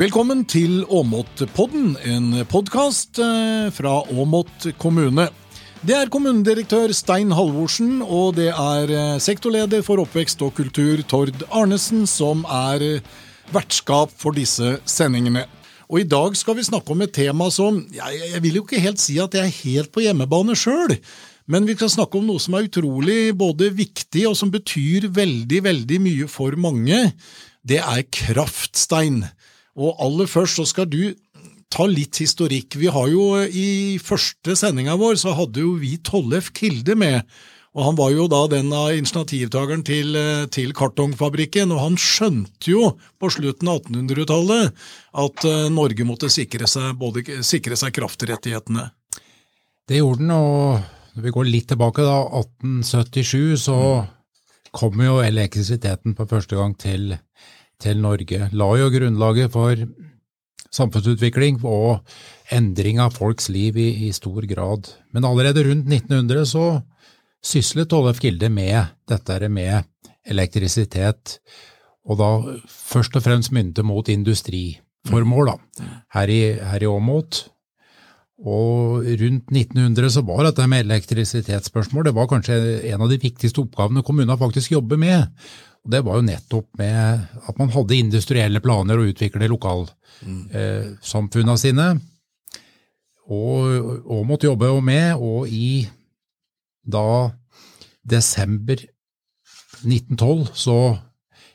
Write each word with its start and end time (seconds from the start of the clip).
Velkommen 0.00 0.46
til 0.48 0.78
Åmotpodden, 0.88 1.90
en 2.08 2.30
podkast 2.48 3.18
fra 3.76 3.90
Åmot 4.08 4.70
kommune. 4.80 5.26
Det 5.84 5.92
er 5.92 6.08
kommunedirektør 6.08 6.94
Stein 6.96 7.34
Halvorsen 7.36 7.98
og 8.00 8.38
det 8.38 8.46
er 8.48 8.92
eh, 8.96 9.18
sektorleder 9.20 9.84
for 9.84 10.00
oppvekst 10.00 10.40
og 10.46 10.54
kultur 10.56 11.02
Tord 11.04 11.44
Arnesen 11.52 12.06
som 12.08 12.46
er 12.48 12.84
eh, 12.86 13.10
vertskap 13.52 14.14
for 14.16 14.32
disse 14.36 14.78
sendingene. 14.88 15.42
Og 15.92 16.00
I 16.00 16.08
dag 16.08 16.38
skal 16.40 16.56
vi 16.56 16.64
snakke 16.64 16.96
om 16.96 17.04
et 17.04 17.12
tema 17.12 17.50
som 17.52 17.82
Jeg, 17.92 18.22
jeg 18.30 18.40
vil 18.46 18.56
jo 18.56 18.64
ikke 18.64 18.80
helt 18.80 19.02
si 19.04 19.18
at 19.20 19.36
jeg 19.36 19.50
er 19.50 19.58
helt 19.66 19.92
på 19.92 20.06
hjemmebane 20.06 20.56
sjøl. 20.56 20.96
Men 21.44 21.68
vi 21.68 21.76
skal 21.76 21.92
snakke 21.92 22.16
om 22.16 22.24
noe 22.30 22.40
som 22.40 22.56
er 22.56 22.70
utrolig 22.70 23.34
både 23.36 23.68
viktig 23.68 24.24
og 24.32 24.38
som 24.40 24.48
betyr 24.48 25.10
veldig, 25.12 25.60
veldig 25.68 26.00
mye 26.08 26.30
for 26.32 26.56
mange. 26.56 27.02
Det 27.68 27.82
er 27.84 28.08
kraftstein. 28.08 29.26
Og 29.78 30.00
aller 30.02 30.30
først 30.30 30.58
så 30.58 30.66
skal 30.68 30.88
du 30.90 31.14
ta 31.70 31.86
litt 31.86 32.18
historikk. 32.18 32.74
Vi 32.80 32.90
har 32.90 33.08
jo 33.12 33.38
I 33.46 33.98
første 34.02 34.56
sendinga 34.58 34.96
vår 34.98 35.20
så 35.22 35.36
hadde 35.38 35.62
jo 35.62 35.76
vi 35.78 35.96
Tollef 36.02 36.50
Kilde 36.56 36.96
med. 36.98 37.22
Og 37.70 37.84
Han 37.86 37.98
var 38.00 38.10
jo 38.10 38.24
da 38.26 38.40
den 38.50 38.72
av 38.74 38.90
initiativtakeren 38.98 39.84
til, 39.86 40.16
til, 40.50 40.72
kartongfabrikken, 40.74 41.70
og 41.70 41.78
han 41.84 41.98
skjønte 42.02 42.72
jo 42.72 42.88
på 43.22 43.30
slutten 43.30 43.70
av 43.70 43.84
1800-tallet 43.84 44.72
at 45.22 45.46
uh, 45.46 45.68
Norge 45.70 46.06
måtte 46.08 46.32
sikre 46.34 46.66
seg, 46.66 46.96
både, 46.98 47.22
sikre 47.46 47.78
seg 47.78 47.94
kraftrettighetene. 47.94 48.88
Det 49.86 50.00
gjorde 50.00 50.24
den, 50.24 50.34
og 50.34 50.82
når 51.14 51.28
vi 51.28 51.34
går 51.36 51.46
litt 51.46 51.70
tilbake, 51.70 52.02
da, 52.02 52.18
1877, 52.42 53.62
så 53.68 53.78
kom 54.74 54.98
jo 55.06 55.20
elektrisiteten 55.22 56.18
på 56.18 56.26
første 56.30 56.58
gang 56.58 56.74
til 56.78 57.12
til 57.80 58.00
Norge. 58.02 58.48
La 58.52 58.68
jo 58.78 58.90
grunnlaget 58.92 59.52
for 59.54 59.84
samfunnsutvikling 60.70 61.60
og 61.66 62.00
endring 62.54 63.00
av 63.02 63.16
folks 63.16 63.48
liv 63.50 63.78
i, 63.80 63.90
i 64.06 64.12
stor 64.14 64.46
grad. 64.50 64.92
Men 65.14 65.26
allerede 65.26 65.64
rundt 65.66 65.90
1900 65.90 66.46
så 66.52 66.66
syslet 67.44 67.90
Tollef 67.90 68.20
Gilde 68.22 68.50
med 68.52 68.92
dette 69.08 69.48
med 69.48 69.88
elektrisitet, 70.28 71.38
og 72.04 72.20
da 72.20 72.30
først 72.68 73.16
og 73.16 73.24
fremst 73.24 73.52
mynte 73.56 73.82
mot 73.86 74.08
industriformål, 74.08 75.50
da, 75.52 75.88
her 76.16 76.32
i, 76.32 76.40
her 76.60 76.84
i 76.84 76.88
Åmot. 76.90 77.46
Og 78.40 79.04
rundt 79.04 79.50
1900 79.52 80.14
så 80.14 80.22
var 80.24 80.46
dette 80.46 80.64
med 80.70 80.86
elektrisitetsspørsmål 80.86 82.06
det 82.08 82.16
var 82.16 82.28
kanskje 82.30 82.56
en 82.88 83.02
av 83.04 83.10
de 83.10 83.18
viktigste 83.20 83.60
oppgavene 83.66 84.04
kommunen 84.06 84.40
faktisk 84.40 84.72
jobber 84.72 84.96
med. 85.00 85.26
Og 85.84 85.90
Det 85.92 86.00
var 86.04 86.16
jo 86.16 86.28
nettopp 86.28 86.68
med 86.78 87.20
at 87.48 87.58
man 87.58 87.72
hadde 87.72 87.96
industrielle 87.96 88.60
planer 88.64 89.00
å 89.00 89.08
utvikle 89.08 89.48
lokalsamfunna 89.52 90.24
mm. 90.24 91.56
eh, 91.56 91.60
sine. 91.60 91.86
Og, 93.30 93.60
og, 94.10 94.24
måtte 94.26 94.48
jobbe 94.48 94.72
med, 94.82 95.14
og 95.14 95.48
i 95.48 95.86
da 96.82 97.30
desember 98.02 98.80
1912 99.84 100.48
så 100.56 100.96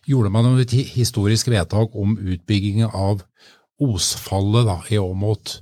gjorde 0.07 0.31
man 0.31 0.59
et 0.61 0.71
historisk 0.71 1.49
vedtak 1.51 1.95
om 1.97 2.17
utbygging 2.17 2.85
av 2.85 3.25
Osfallet 3.81 4.65
da, 4.69 4.77
i 4.87 4.97
Åmot. 5.01 5.59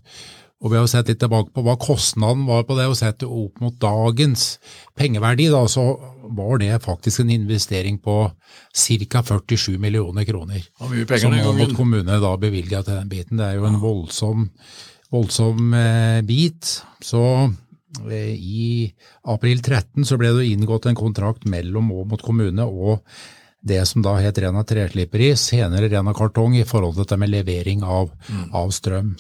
Og 0.63 0.71
vi 0.71 0.79
har 0.79 0.87
sett 0.87 1.09
litt 1.11 1.19
tilbake 1.19 1.51
på 1.51 1.63
hva 1.65 1.75
kostnaden 1.79 2.45
var 2.47 2.63
på 2.67 2.77
det, 2.77 2.87
og 2.87 2.95
sett 2.95 3.19
det 3.19 3.27
opp 3.27 3.59
mot 3.59 3.75
dagens 3.83 4.45
pengeverdi, 4.95 5.49
da, 5.51 5.65
så 5.67 5.83
var 6.23 6.61
det 6.61 6.71
faktisk 6.85 7.19
en 7.19 7.33
investering 7.35 7.99
på 7.99 8.15
ca. 8.31 9.23
47 9.27 9.75
millioner 9.77 10.23
kroner. 10.23 10.63
Som 11.19 11.35
Åmot 11.35 11.75
kommune 11.75 12.19
da 12.23 12.31
bevilga 12.39 12.79
til 12.83 13.01
den 13.01 13.11
biten. 13.11 13.41
Det 13.41 13.49
er 13.49 13.59
jo 13.59 13.67
en 13.67 13.81
voldsom, 13.81 14.47
voldsom 15.11 15.75
eh, 15.75 16.23
bit. 16.23 16.77
Så 17.03 17.25
eh, 18.07 18.31
i 18.31 18.87
april 19.35 19.59
13 19.59 20.07
så 20.07 20.19
ble 20.21 20.31
det 20.37 20.47
inngått 20.47 20.87
en 20.87 20.99
kontrakt 20.99 21.43
mellom 21.43 21.91
Åmot 21.91 22.23
kommune 22.23 22.63
og 22.63 23.03
det 23.63 23.83
som 23.87 24.03
da 24.03 24.17
het 24.19 24.39
Rena 24.43 24.63
Tresliperi, 24.67 25.29
senere 25.39 25.87
Rena 25.91 26.11
Kartong, 26.15 26.55
i 26.59 26.65
forhold 26.67 26.97
til 26.97 27.05
dette 27.05 27.19
med 27.19 27.31
levering 27.31 27.83
av, 27.87 28.09
mm. 28.27 28.49
av 28.59 28.73
strøm. 28.75 29.13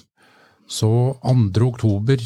Så 0.69 0.89
2. 1.23 1.67
oktober 1.67 2.21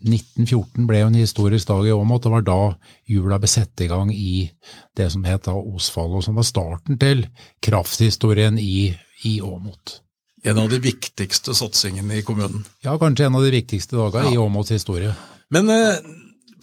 1914 0.00 0.86
ble 0.88 1.02
jo 1.02 1.08
en 1.10 1.18
historisk 1.18 1.68
dag 1.68 1.88
i 1.88 1.92
Åmot. 1.92 2.22
Det 2.24 2.32
var 2.32 2.44
da 2.46 2.60
jula 3.08 3.38
ble 3.40 3.50
satt 3.50 3.82
i 3.84 3.88
gang 3.90 4.12
i 4.14 4.48
det 4.96 5.10
som 5.12 5.24
het 5.28 5.44
da 5.48 5.56
og 5.56 5.80
som 5.84 6.38
var 6.38 6.46
starten 6.48 6.98
til 7.00 7.26
krafthistorien 7.64 8.58
i, 8.60 8.94
i 9.28 9.40
Åmot. 9.44 10.00
En 10.42 10.58
av 10.58 10.70
de 10.72 10.80
viktigste 10.80 11.52
satsingene 11.56 12.16
i 12.16 12.24
kommunen? 12.24 12.64
Ja, 12.84 12.96
kanskje 13.00 13.28
en 13.28 13.36
av 13.36 13.44
de 13.44 13.52
viktigste 13.52 13.98
dagene 13.98 14.30
ja. 14.30 14.38
i 14.38 14.40
Åmots 14.40 14.72
historie. 14.72 15.12
Men 15.52 15.68
eh, 15.68 16.00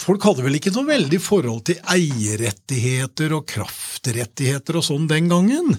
folk 0.02 0.26
hadde 0.26 0.46
vel 0.48 0.58
ikke 0.58 0.74
noe 0.74 0.90
veldig 0.90 1.20
forhold 1.22 1.68
til 1.70 1.82
eierrettigheter 1.94 3.36
og 3.38 3.46
kraftrettigheter 3.54 4.80
og 4.80 4.88
sånn 4.88 5.06
den 5.12 5.30
gangen? 5.30 5.76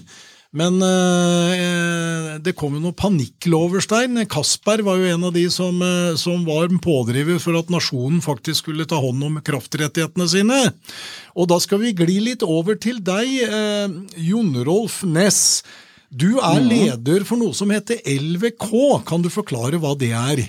Men 0.49 0.81
eh, 0.81 2.39
det 2.41 2.55
kom 2.57 2.73
jo 2.73 2.81
noen 2.81 2.97
panikklover, 2.97 3.83
Stein. 3.85 4.17
Kasper 4.29 4.81
var 4.85 4.97
jo 4.97 5.11
en 5.11 5.27
av 5.27 5.35
de 5.35 5.43
som, 5.53 5.77
eh, 5.85 6.15
som, 6.17 6.41
var 6.47 6.71
pådriver 6.81 7.37
for 7.43 7.59
at 7.59 7.69
nasjonen 7.69 8.17
faktisk 8.25 8.63
skulle 8.63 8.87
ta 8.89 8.97
hånd 8.97 9.21
om 9.27 9.37
kraftrettighetene 9.45 10.25
sine. 10.31 10.59
Og 11.37 11.51
da 11.51 11.59
skal 11.61 11.83
vi 11.83 11.93
gli 11.93 12.17
litt 12.31 12.45
over 12.45 12.79
til 12.81 12.97
deg, 13.05 13.35
eh, 13.45 13.93
Jon 14.25 14.55
Rolf 14.65 15.03
Næss. 15.05 15.61
Du 16.09 16.39
er 16.41 16.57
mm. 16.57 16.69
leder 16.71 17.27
for 17.29 17.37
noe 17.37 17.53
som 17.53 17.69
heter 17.69 18.01
LVK. 18.01 18.71
Kan 19.05 19.21
du 19.21 19.29
forklare 19.29 19.77
hva 19.77 19.93
det 19.93 20.15
er? 20.17 20.47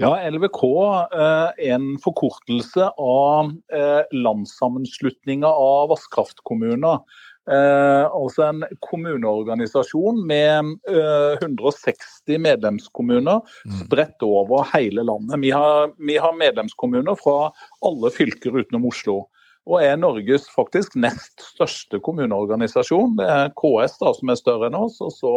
Ja, 0.00 0.12
LVK 0.28 0.60
er 0.68 1.16
eh, 1.56 1.72
en 1.72 1.94
forkortelse 2.00 2.92
av 3.00 3.52
eh, 3.72 4.04
landssammenslutninga 4.12 5.48
av 5.48 5.92
vannkraftkommuner. 5.92 7.04
Eh, 7.50 8.04
altså 8.14 8.44
en 8.46 8.62
kommuneorganisasjon 8.86 10.20
med 10.28 10.68
eh, 10.86 11.40
160 11.42 12.38
medlemskommuner 12.38 13.40
mm. 13.42 13.80
spredt 13.80 14.22
over 14.22 14.68
hele 14.70 15.02
landet. 15.02 15.40
Vi 15.42 15.50
har, 15.50 15.90
vi 15.98 16.20
har, 16.22 16.36
medlemskommuner 16.38 17.18
fra 17.18 17.50
alle 17.82 18.12
fylker 18.14 18.54
utenom 18.54 18.86
Oslo. 18.92 19.24
Og 19.66 19.82
er 19.82 19.98
Norges 19.98 20.46
faktisk 20.54 20.94
nest 20.98 21.42
største 21.42 21.98
kommuneorganisasjon. 22.02 23.18
Det 23.18 23.26
er 23.26 23.52
KS 23.58 23.98
da, 23.98 24.14
som 24.14 24.30
er 24.30 24.38
større 24.38 24.70
enn 24.70 24.78
oss, 24.78 25.02
og 25.02 25.10
så 25.14 25.34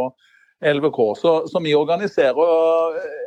LVK. 0.66 1.02
Så, 1.18 1.34
så 1.50 1.62
vi 1.66 1.74
organiserer 1.78 3.02
eh, 3.02 3.25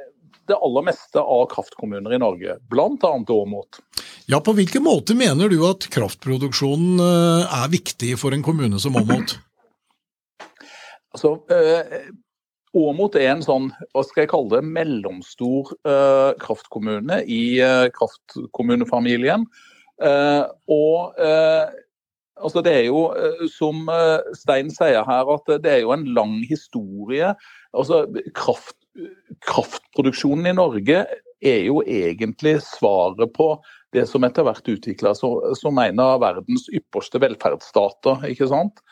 det 0.48 0.56
aller 0.56 0.86
meste 0.88 1.20
av 1.20 1.46
kraftkommuner 1.52 2.14
i 2.16 2.20
Norge, 2.20 2.58
bl.a. 2.70 3.12
Åmot. 3.28 3.80
Ja, 4.26 4.40
På 4.44 4.52
hvilken 4.52 4.84
måte 4.84 5.16
mener 5.16 5.48
du 5.48 5.60
at 5.68 5.88
kraftproduksjonen 5.92 7.00
eh, 7.00 7.58
er 7.62 7.70
viktig 7.72 8.14
for 8.20 8.36
en 8.36 8.44
kommune 8.46 8.80
som 8.82 8.96
Åmot? 9.00 9.38
Altså, 11.08 11.30
eh, 11.50 12.10
Åmot 12.76 13.16
er 13.16 13.30
en 13.32 13.42
sånn, 13.42 13.70
hva 13.96 14.02
skal 14.04 14.26
jeg 14.26 14.30
kalle 14.30 14.58
det, 14.58 14.68
mellomstor 14.76 15.72
uh, 15.88 16.36
kraftkommune 16.38 17.22
i 17.24 17.58
uh, 17.64 17.88
kraftkommunefamilien. 17.96 19.46
Uh, 19.98 20.44
og 20.70 21.16
altså 22.38 22.62
det 22.62 22.74
er 22.76 22.84
jo, 22.86 23.00
som 23.50 23.88
Stein 24.36 24.68
sier 24.70 25.02
her, 25.08 25.32
at 25.32 25.48
det 25.64 25.72
er 25.72 25.80
jo 25.82 25.94
en 25.96 26.04
lang 26.14 26.36
historie. 26.46 27.32
Altså, 27.74 28.04
kraft 28.36 28.77
kraftproduksjonen 29.46 30.50
i 30.50 30.56
Norge 30.56 31.02
er 31.38 31.60
jo 31.68 31.82
egentlig 31.86 32.58
svaret 32.66 33.30
på 33.36 33.52
det 33.94 34.04
som 34.08 34.24
etter 34.26 34.44
hvert 34.44 34.66
utvikla 34.68 35.14
som 35.16 35.80
en 35.80 36.02
av 36.02 36.18
verdens 36.20 36.66
ypperste 36.76 37.20
velferdsstater. 37.22 38.26
ikke 38.28 38.48
sant? 38.50 38.82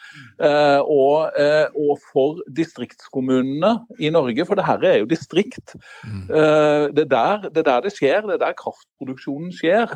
Eh, 0.41 0.81
og, 0.81 1.37
eh, 1.37 1.67
og, 1.76 2.00
for 2.12 2.41
distriktskommunene 2.56 3.75
i 4.00 4.11
Norge, 4.14 4.47
for 4.49 4.56
det 4.56 4.64
her 4.64 4.88
er 4.88 4.99
jo 5.03 5.11
distrikt. 5.11 5.76
Mm. 6.06 6.25
Eh, 6.31 6.87
det, 6.97 7.05
er 7.05 7.12
der, 7.12 7.49
det, 7.50 7.61
er 7.61 7.69
der 7.70 7.85
det 7.85 7.94
skjer, 7.97 8.25
det 8.25 8.38
er 8.38 8.44
der 8.47 8.59
kraftproduksjonen 8.62 9.52
skjer. 9.52 9.93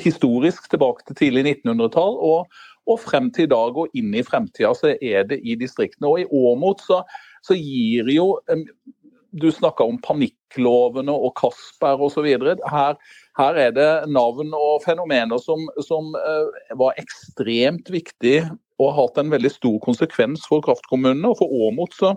Historisk 0.00 0.70
tilbake 0.70 1.04
til 1.06 1.18
tidlig 1.18 1.44
1900-tall 1.60 2.16
og, 2.16 2.48
og, 2.88 2.96
frem 2.98 3.28
til 3.30 3.44
i 3.44 3.52
dag 3.52 3.76
og 3.76 3.92
inn 3.94 4.14
i 4.16 4.24
fremtida 4.26 4.72
så 4.74 4.96
er 4.96 5.28
det 5.28 5.42
i 5.44 5.54
distriktene. 5.54 6.08
Og 6.08 6.24
i 6.24 6.30
Åmot 6.32 6.80
så 6.82 7.04
så 7.46 7.56
gir 7.58 8.10
jo 8.12 8.32
Du 9.30 9.46
snakka 9.54 9.84
om 9.86 10.00
panikklovene 10.02 11.12
og 11.14 11.36
Kasper 11.38 12.00
osv. 12.02 12.26
Her, 12.26 12.96
her 13.38 13.60
er 13.62 13.70
det 13.76 13.90
navn 14.10 14.50
og 14.58 14.82
fenomener 14.82 15.38
som, 15.38 15.68
som 15.86 16.10
uh, 16.18 16.50
var 16.74 16.98
ekstremt 16.98 17.92
viktig 17.94 18.40
og 18.80 18.88
har 18.88 18.96
hatt 19.04 19.20
en 19.20 19.32
veldig 19.32 19.52
stor 19.52 19.78
konsekvens 19.84 20.46
for 20.48 20.64
kraftkommunene. 20.64 21.30
Og 21.30 21.38
for 21.38 21.52
Åmot, 21.68 21.94
så, 21.94 22.14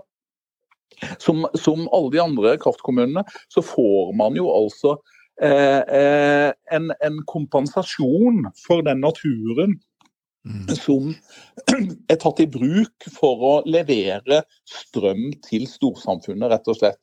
som, 1.22 1.44
som, 1.58 1.88
alle 1.92 2.12
de 2.14 2.22
andre 2.22 2.56
kraftkommunene, 2.62 3.24
så 3.52 3.64
får 3.64 4.14
man 4.18 4.38
jo 4.38 4.48
altså 4.52 4.96
eh, 5.42 5.82
eh, 5.82 6.50
en, 6.74 6.92
en, 7.04 7.20
kompensasjon 7.30 8.46
for 8.64 8.84
den 8.86 9.04
naturen. 9.04 9.76
Som 10.76 11.12
er 12.12 12.18
tatt 12.20 12.40
i 12.42 12.48
bruk 12.50 13.06
for 13.16 13.44
å 13.48 13.52
levere 13.68 14.42
strøm 14.68 15.30
til 15.46 15.66
storsamfunnet, 15.70 16.50
rett 16.52 16.68
og 16.68 16.78
slett. 16.80 17.00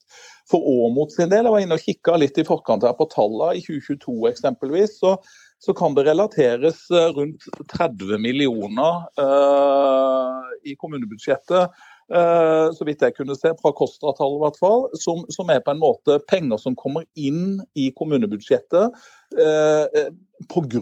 For 0.51 0.61
Åmot 0.61 1.13
sin 1.15 1.31
del, 1.31 1.47
jeg 1.47 1.55
var 1.55 1.63
inne 1.63 1.77
og 1.79 1.85
kikka 1.85 2.17
litt 2.21 2.37
i 2.41 2.47
forkant 2.47 2.85
her 2.85 2.97
på 2.97 3.09
tallene, 3.13 3.57
i 3.57 3.63
2022 3.65 4.17
eksempelvis, 4.31 4.97
så, 5.01 5.15
så 5.63 5.75
kan 5.77 5.95
det 5.97 6.05
relateres 6.09 6.83
eh, 6.93 7.09
rundt 7.15 7.47
30 7.73 8.21
millioner 8.21 9.07
uh, 9.21 10.45
i 10.67 10.77
kommunebudsjettet 10.77 11.81
Uh, 12.11 12.67
så 12.75 12.83
vidt 12.83 13.03
jeg 13.05 13.15
kunne 13.15 13.37
se, 13.39 13.53
fra 13.61 13.71
Kostra-tallet 13.71 14.35
i 14.35 14.41
hvert 14.41 14.57
fall, 14.59 14.81
som, 14.99 15.21
som, 15.31 15.47
er 15.47 15.61
på 15.63 15.71
en 15.71 15.79
måte 15.79 16.17
penger 16.27 16.59
som 16.59 16.75
kommer 16.75 17.05
inn 17.15 17.61
i 17.79 17.85
kommunebudsjettet 17.95 18.97
eh, 19.39 20.09
pga. 20.51 20.81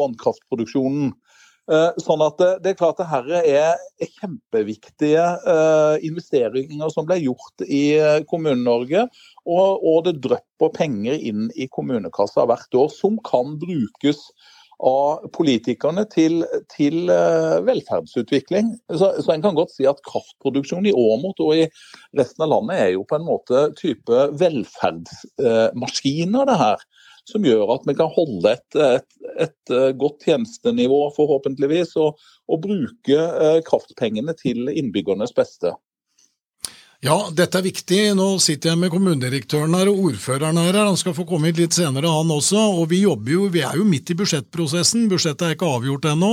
vannkraftproduksjonen. 0.00 1.12
Eh, 1.66 1.96
sånn 1.98 2.20
at 2.22 2.36
det, 2.38 2.60
det, 2.62 2.72
er 2.72 2.76
klart 2.78 3.00
at 3.02 3.10
dette 3.26 3.40
er 3.50 3.74
kjempeviktige 4.20 5.22
eh, 5.50 5.96
investeringer 6.06 6.86
som 6.94 7.02
ble 7.08 7.16
gjort 7.24 7.64
i 7.66 7.98
eh, 7.98 8.22
Kommune-Norge. 8.30 9.08
Og, 9.46 9.82
og, 9.82 10.04
det 10.06 10.20
drypper 10.22 10.70
penger 10.76 11.14
inn 11.18 11.50
i 11.58 11.66
kommunekassa 11.72 12.46
hvert 12.46 12.74
år 12.78 12.88
som 12.94 13.18
kan 13.26 13.58
brukes 13.58 14.30
av 14.86 15.24
politikerne 15.32 16.04
til, 16.12 16.44
til 16.68 17.08
velferdsutvikling. 17.64 18.76
Så, 18.92 19.08
så, 19.24 19.32
en 19.32 19.42
kan 19.42 19.56
godt 19.56 19.72
si 19.72 19.86
at 19.88 20.02
kraftproduksjon 20.06 20.86
i 20.86 20.92
Åmot 20.92 21.40
og 21.40 21.56
i 21.56 21.64
resten 22.18 22.42
av 22.44 22.50
landet 22.52 22.76
er 22.82 22.90
jo 22.92 23.04
på 23.08 23.16
en 23.16 23.24
måte 23.24 23.72
type 23.80 24.12
velferdsmaskiner, 24.36 26.44
det 26.52 26.58
her. 26.60 26.76
Som 27.26 27.46
gjør 27.46 27.74
at 27.74 27.86
vi 27.88 27.96
kan 27.98 28.12
holde 28.14 28.52
et, 28.54 28.78
et, 28.78 29.08
et 29.48 29.74
uh, 29.74 29.90
godt 29.98 30.28
tjenestenivå, 30.28 31.00
forhåpentligvis, 31.16 31.96
og, 31.98 32.20
og 32.46 32.62
bruke 32.62 33.18
uh, 33.18 33.58
kraftpengene 33.66 34.36
til 34.38 34.70
innbyggernes 34.70 35.34
beste. 35.34 35.74
Ja, 37.04 37.16
dette 37.34 37.60
er 37.60 37.66
viktig. 37.66 37.98
Nå 38.16 38.26
sitter 38.42 38.72
jeg 38.72 38.80
med 38.80 38.90
kommunedirektøren 38.90 39.74
her 39.76 39.90
og 39.90 40.00
ordføreren 40.08 40.56
her. 40.58 40.78
Han 40.80 40.96
skal 40.98 41.14
få 41.16 41.26
komme 41.28 41.50
hit 41.50 41.60
litt 41.60 41.76
senere, 41.76 42.08
han 42.08 42.32
også. 42.32 42.62
Og 42.80 42.88
vi 42.90 43.02
jobber 43.02 43.34
jo, 43.34 43.48
vi 43.52 43.62
er 43.66 43.76
jo 43.76 43.84
midt 43.86 44.10
i 44.10 44.16
budsjettprosessen. 44.16 45.04
Budsjettet 45.10 45.44
er 45.44 45.58
ikke 45.58 45.68
avgjort 45.76 46.08
ennå. 46.14 46.32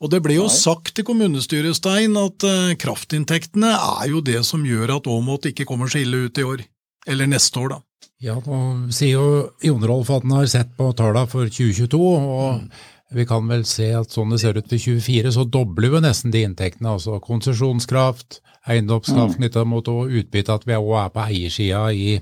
Og 0.00 0.12
det 0.12 0.22
ble 0.24 0.38
jo 0.38 0.46
Nei. 0.46 0.54
sagt 0.54 0.94
til 0.96 1.08
kommunestyret, 1.08 1.74
Stein, 1.76 2.16
at 2.20 2.46
uh, 2.46 2.76
kraftinntektene 2.78 3.74
er 3.74 4.08
jo 4.14 4.22
det 4.24 4.44
som 4.46 4.64
gjør 4.66 4.98
at 5.00 5.10
Åmot 5.10 5.50
ikke 5.50 5.66
kommer 5.68 5.90
så 5.90 6.04
ille 6.04 6.28
ut 6.28 6.38
i 6.40 6.46
år. 6.46 6.64
Eller 7.06 7.30
neste 7.30 7.62
år, 7.62 7.76
da. 7.76 7.82
Ja, 8.22 8.36
nå 8.40 8.90
sier 8.96 9.18
jo 9.18 9.24
Jon 9.62 9.84
Rolf 9.86 10.10
at 10.10 10.24
han 10.24 10.38
har 10.38 10.46
sett 10.50 10.70
på 10.78 10.88
tallene 10.96 11.28
for 11.30 11.48
2022. 11.48 12.00
og 12.02 12.62
mm. 12.62 12.68
Vi 13.14 13.22
kan 13.22 13.44
vel 13.46 13.62
se 13.68 13.92
at 13.94 14.10
sånn 14.10 14.32
det 14.34 14.40
ser 14.42 14.56
ut 14.56 14.66
for 14.66 14.82
2024, 14.82 15.30
så 15.36 15.44
dobler 15.46 15.92
vi 15.92 16.02
nesten 16.02 16.32
de 16.34 16.42
inntektene. 16.42 16.96
altså 16.96 17.20
Konsesjonskraft, 17.22 18.40
eiendomsskatt 18.66 19.36
knytta 19.38 19.62
mot 19.62 19.86
mot 19.86 20.10
utbytte, 20.10 20.56
at 20.56 20.66
vi 20.66 20.74
òg 20.74 20.96
er 21.04 21.12
på 21.14 21.26
eiersida 21.28 21.84
i, 21.94 22.16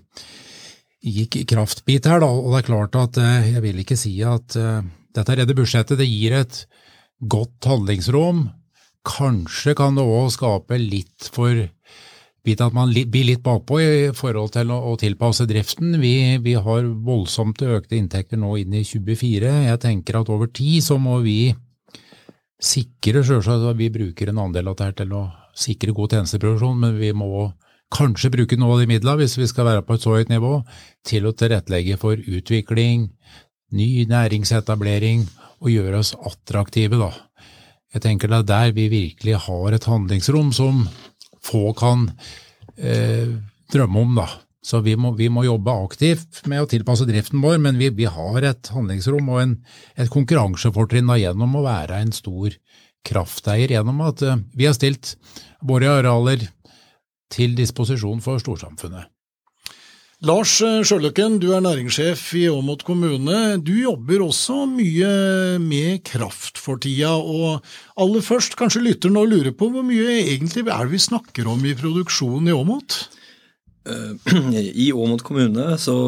i 1.08 1.24
kraftbit 1.24 2.04
her. 2.10 2.20
Da. 2.20 2.28
Og 2.28 2.52
det 2.52 2.60
er 2.60 2.68
klart 2.68 2.98
at 3.00 3.16
eh, 3.22 3.54
jeg 3.54 3.64
vil 3.64 3.80
ikke 3.80 3.96
si 3.96 4.12
at 4.28 4.58
uh, 4.60 4.84
dette 5.16 5.38
redde 5.40 5.56
budsjettet 5.56 6.00
det 6.00 6.10
gir 6.10 6.36
et 6.36 6.60
godt 7.32 7.64
handlingsrom. 7.70 8.50
Kanskje 9.08 9.72
kan 9.78 9.96
det 9.96 10.04
òg 10.04 10.28
skape 10.36 10.76
litt 10.80 11.32
for 11.32 11.64
bit 12.44 12.60
at 12.60 12.74
man 12.76 12.92
blir 12.92 13.24
litt 13.24 13.42
bakpå 13.44 13.78
i 13.80 13.92
forhold 14.16 14.52
til 14.54 14.72
å 14.74 14.94
tilpasse 15.00 15.46
driften. 15.48 15.96
Vi, 16.00 16.36
vi, 16.44 16.54
har 16.60 16.88
voldsomt 17.06 17.62
økte 17.64 17.96
inntekter 17.96 18.40
nå 18.40 18.56
inn 18.60 18.74
i 18.76 18.84
2024. 18.84 19.52
Jeg 19.70 19.80
tenker 19.82 20.20
at 20.20 20.32
over 20.32 20.50
tid 20.52 20.84
så 20.84 20.98
må 21.00 21.18
vi 21.24 21.54
sikre 22.60 23.24
selvsagt 23.24 23.64
at 23.70 23.80
vi 23.80 23.90
bruker 23.92 24.30
en 24.30 24.42
andel 24.44 24.70
av 24.72 24.78
dette 24.80 25.02
til 25.02 25.16
å 25.16 25.24
sikre 25.56 25.94
god 25.96 26.16
tjenesteproduksjon, 26.16 26.80
men 26.80 26.98
vi 26.98 27.12
må 27.16 27.48
kanskje 27.94 28.32
bruke 28.34 28.58
noe 28.58 28.74
av 28.74 28.82
de 28.82 28.90
midlene, 28.90 29.20
hvis 29.22 29.38
vi 29.38 29.48
skal 29.48 29.68
være 29.68 29.84
på 29.86 29.96
et 29.96 30.04
så 30.04 30.16
høyt 30.16 30.32
nivå, 30.32 30.58
til 31.06 31.28
å 31.28 31.34
tilrettelegge 31.36 31.98
for 32.00 32.18
utvikling, 32.18 33.08
ny 33.74 34.04
næringsetablering 34.10 35.24
og 35.62 35.70
gjøre 35.70 36.00
oss 36.02 36.14
attraktive, 36.18 36.98
da. 37.00 37.12
Jeg 37.94 38.02
tenker 38.02 38.30
det 38.30 38.40
er 38.40 38.48
der 38.48 38.72
vi 38.74 38.88
virkelig 38.90 39.36
har 39.46 39.76
et 39.76 39.86
handlingsrom 39.86 40.50
som 40.54 40.82
få 41.44 41.74
kan 41.78 42.08
eh, 42.76 43.36
drømme 43.72 44.02
om, 44.06 44.16
da. 44.18 44.28
Så 44.64 44.80
vi 44.80 44.94
må, 44.96 45.12
vi 45.12 45.28
må, 45.28 45.42
jobbe 45.44 45.72
aktivt 45.84 46.40
med 46.48 46.64
å 46.64 46.68
tilpasse 46.68 47.04
driften 47.04 47.42
vår, 47.44 47.58
men 47.60 47.76
vi, 47.76 47.90
vi 47.92 48.08
har 48.08 48.46
et 48.48 48.70
handlingsrom 48.72 49.28
og 49.28 49.42
en, 49.42 49.58
et 50.00 50.12
konkurransefortrinn 50.12 51.12
gjennom 51.20 51.58
å 51.58 51.64
være 51.66 52.00
en 52.00 52.14
stor 52.16 52.56
krafteier 53.04 53.76
gjennom 53.76 54.00
at 54.06 54.24
eh, 54.24 54.40
vi 54.56 54.68
har 54.68 54.76
stilt 54.76 55.16
våre 55.64 55.92
arealer 56.00 56.48
til 57.34 57.56
disposisjon 57.58 58.22
for 58.24 58.40
storsamfunnet. 58.40 59.10
Lars 60.24 60.54
Sjøløkken, 60.58 61.36
du 61.42 61.50
er 61.52 61.62
næringssjef 61.64 62.22
i 62.40 62.46
Åmot 62.48 62.84
kommune. 62.86 63.58
Du 63.60 63.72
jobber 63.76 64.24
også 64.24 64.64
mye 64.70 65.10
med 65.60 66.00
kraft 66.06 66.60
for 66.60 66.80
tida. 66.80 67.12
og 67.14 67.60
Aller 68.00 68.24
først, 68.24 68.56
kanskje 68.56 68.82
lytteren 68.86 69.18
nå 69.18 69.26
lurer 69.28 69.52
på 69.52 69.68
hvor 69.72 69.84
mye 69.84 70.22
egentlig 70.22 70.64
er 70.64 70.86
det 70.86 70.94
vi 70.94 71.02
snakker 71.02 71.50
om 71.50 71.60
i 71.68 71.76
produksjonen 71.76 72.48
i 72.48 72.56
Åmot? 72.56 72.96
Eh, 73.84 74.32
I 74.86 74.88
Åmot 74.96 75.26
kommune 75.26 75.76
så 75.78 75.98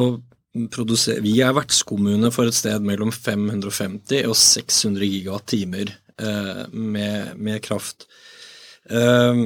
produserer 0.72 1.20
vi 1.20 1.36
er 1.44 1.52
vertskommune 1.56 2.32
for 2.32 2.48
et 2.48 2.56
sted 2.56 2.80
mellom 2.80 3.12
550 3.12 4.24
og 4.30 4.36
600 4.40 5.12
gigawatt-timer 5.12 5.92
Eh, 6.18 6.68
med, 6.72 7.36
med, 7.36 7.62
kraft. 7.62 8.06
Eh, 8.90 9.36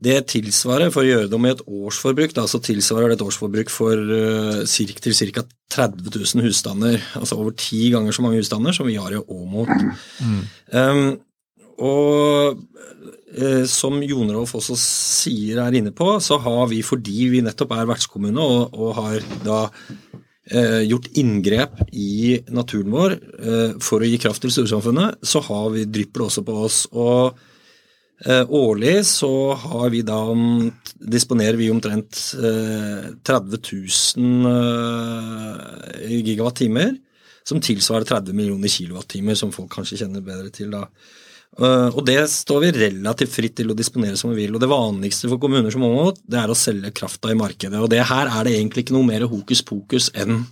det 0.00 0.16
tilsvarer, 0.32 0.92
for 0.94 1.04
å 1.04 1.08
gjøre 1.08 1.30
det 1.30 1.40
i 1.40 1.50
et 1.52 1.64
årsforbruk, 1.66 2.34
da, 2.36 2.46
så 2.48 2.60
tilsvarer 2.64 3.12
det 3.12 3.18
et 3.18 3.24
årsforbruk 3.26 3.72
for 3.72 3.96
uh, 3.96 4.62
til 4.64 5.34
ca. 5.36 5.44
30 5.70 6.08
000 6.16 6.46
husstander. 6.48 7.02
Altså 7.20 7.38
over 7.38 7.54
ti 7.54 7.90
ganger 7.92 8.16
så 8.16 8.24
mange 8.24 8.40
husstander 8.40 8.74
som 8.74 8.88
vi 8.88 8.98
har 8.98 9.12
i 9.14 9.20
Åmot. 9.20 9.70
Mm. 10.24 10.40
Um, 10.72 11.04
og 11.80 12.58
uh, 13.36 13.64
som 13.70 14.00
Jonrolf 14.02 14.56
også 14.58 14.78
sier 14.80 15.60
er 15.62 15.76
inne 15.78 15.92
på, 15.96 16.16
så 16.24 16.40
har 16.42 16.64
vi 16.72 16.80
fordi 16.86 17.28
vi 17.36 17.44
nettopp 17.44 17.76
er 17.76 17.92
vertskommune 17.92 18.40
og, 18.40 18.74
og 18.80 18.96
har 18.98 19.30
da 19.44 19.62
eh, 20.50 20.82
gjort 20.88 21.10
inngrep 21.18 21.82
i 21.92 22.40
naturen 22.52 22.90
vår 22.94 23.16
eh, 23.16 23.78
for 23.82 24.02
å 24.02 24.08
gi 24.08 24.18
kraft 24.22 24.44
til 24.44 24.52
storsamfunnet, 24.54 25.20
så 25.22 25.42
har 25.46 25.70
vi, 25.74 25.86
drypper 25.86 26.24
det 26.24 26.28
også 26.28 26.44
på 26.46 26.56
oss. 26.66 26.82
Og 26.92 27.30
eh, 27.30 27.46
årlig 28.28 29.06
så 29.08 29.54
har 29.56 29.90
vi 29.92 30.02
da 30.04 30.18
disponerer 31.00 31.56
vi 31.56 31.70
omtrent 31.72 32.18
30 32.36 33.58
000 34.18 34.44
gigawatt-timer, 36.04 36.92
som 37.48 37.62
tilsvarer 37.64 38.04
30 38.04 38.36
millioner 38.36 38.68
kilowattimer, 38.68 39.34
som 39.38 39.52
folk 39.54 39.72
kanskje 39.72 40.02
kjenner 40.02 40.20
bedre 40.24 40.52
til 40.52 40.68
da. 40.74 40.84
Og 41.96 42.04
det 42.06 42.20
står 42.30 42.60
vi 42.62 42.76
relativt 42.76 43.32
fritt 43.34 43.56
til 43.58 43.72
å 43.72 43.76
disponere 43.76 44.16
som 44.20 44.30
vi 44.30 44.44
vil. 44.44 44.54
Og 44.54 44.62
det 44.62 44.68
vanligste 44.70 45.28
for 45.32 45.40
kommuner 45.42 45.72
som 45.74 45.82
Åmot, 45.88 46.20
det 46.22 46.38
er 46.38 46.52
å 46.52 46.56
selge 46.58 46.92
krafta 46.94 47.32
i 47.32 47.38
markedet. 47.40 47.80
Og 47.80 47.88
det 47.90 48.04
her 48.06 48.30
er 48.30 48.46
det 48.46 48.54
egentlig 48.58 48.84
ikke 48.84 48.94
noe 48.98 49.08
mer 49.08 49.26
hokus 49.32 49.64
pokus 49.66 50.12
enn 50.12 50.44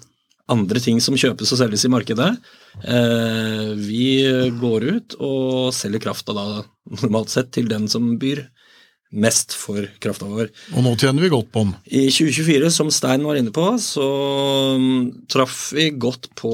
andre 0.52 0.80
ting 0.82 1.00
som 1.04 1.16
kjøpes 1.18 1.52
og 1.54 1.60
selges 1.60 1.84
i 1.84 1.92
markedet. 1.92 2.30
Uh, 2.82 3.74
vi 3.78 4.22
går 4.60 4.86
ut 4.88 5.18
og 5.18 5.74
selger 5.76 6.02
krafta 6.08 6.36
da 6.36 6.46
normalt 7.02 7.32
sett 7.32 7.52
til 7.56 7.68
den 7.70 7.88
som 7.90 8.14
byr 8.20 8.46
mest 9.08 9.54
for 9.56 9.86
krafta 10.02 10.26
vår. 10.28 10.50
Og 10.76 10.84
nå 10.84 10.92
tjener 11.00 11.24
vi 11.24 11.30
godt 11.32 11.48
på 11.54 11.62
den. 11.64 11.72
I 11.86 12.02
2024, 12.12 12.70
som 12.74 12.90
Stein 12.92 13.24
var 13.24 13.38
inne 13.40 13.52
på, 13.54 13.64
så 13.80 14.08
um, 14.76 15.08
traff 15.32 15.70
vi 15.76 15.88
godt 15.96 16.28
på 16.36 16.52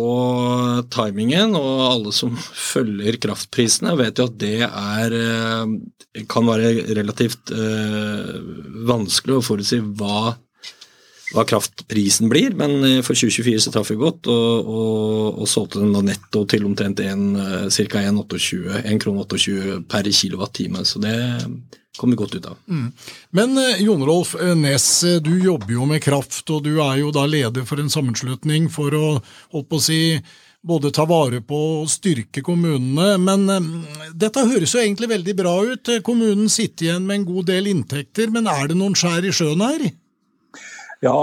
timingen. 0.95 1.57
Og 1.59 1.83
alle 1.89 2.15
som 2.15 2.37
følger 2.73 3.19
kraftprisene, 3.23 3.97
vet 3.99 4.23
jo 4.23 4.29
at 4.31 4.39
det 4.43 4.57
er 4.69 5.19
uh, 5.19 5.67
kan 6.31 6.47
være 6.47 6.95
relativt 6.95 7.51
uh, 7.55 8.39
vanskelig 8.87 9.41
å 9.41 9.45
forutsi 9.45 9.81
hva, 9.83 10.37
hva 11.35 11.45
kraftprisen 11.49 12.31
blir, 12.33 12.55
men 12.59 12.77
uh, 12.81 12.99
for 13.07 13.19
2024 13.19 13.67
så 13.67 13.75
traff 13.75 13.91
vi 13.93 14.01
godt, 14.01 14.31
og, 14.33 14.75
og, 14.75 15.41
og 15.45 15.51
solgte 15.51 15.83
den 15.83 15.95
da 15.95 16.05
netto 16.07 16.45
til 16.51 16.67
omtrent 16.69 17.03
ca. 17.05 18.05
1,28 18.05 19.01
kr 19.03 19.81
per 19.91 20.13
kilowattime. 20.15 20.85
Så 20.87 21.03
det 21.03 21.17
kom 21.97 22.11
vi 22.11 22.17
godt 22.17 22.35
ut 22.35 22.47
av. 22.47 22.57
Mm. 22.69 22.93
Men 23.31 23.59
eh, 23.59 23.83
Jon 23.83 24.07
Rolf 24.07 24.35
eh, 24.35 24.55
Næss, 24.57 25.05
eh, 25.05 25.21
du 25.23 25.35
jobber 25.39 25.73
jo 25.77 25.87
med 25.87 26.03
kraft, 26.03 26.43
og 26.51 26.65
du 26.67 26.79
er 26.83 26.99
jo 27.03 27.13
da 27.15 27.27
leder 27.27 27.67
for 27.69 27.81
en 27.81 27.93
sammenslutning 27.93 28.71
for 28.73 28.95
å, 28.99 29.07
holdt 29.55 29.71
på 29.71 29.79
å 29.79 29.85
si, 29.85 30.01
både 30.65 30.91
ta 30.97 31.05
vare 31.09 31.43
på 31.45 31.61
og 31.83 31.91
styrke 31.93 32.43
kommunene. 32.45 33.15
Men 33.23 33.47
eh, 33.53 34.09
dette 34.11 34.47
høres 34.49 34.75
jo 34.75 34.83
egentlig 34.83 35.13
veldig 35.15 35.37
bra 35.39 35.59
ut. 35.71 35.93
Kommunen 36.07 36.51
sitter 36.53 36.91
igjen 36.91 37.07
med 37.07 37.21
en 37.21 37.29
god 37.31 37.53
del 37.53 37.71
inntekter, 37.71 38.33
men 38.35 38.51
er 38.51 38.73
det 38.73 38.81
noen 38.81 38.99
skjær 38.99 39.29
i 39.29 39.35
sjøen 39.35 39.63
her? 39.65 39.87
Ja, 41.05 41.19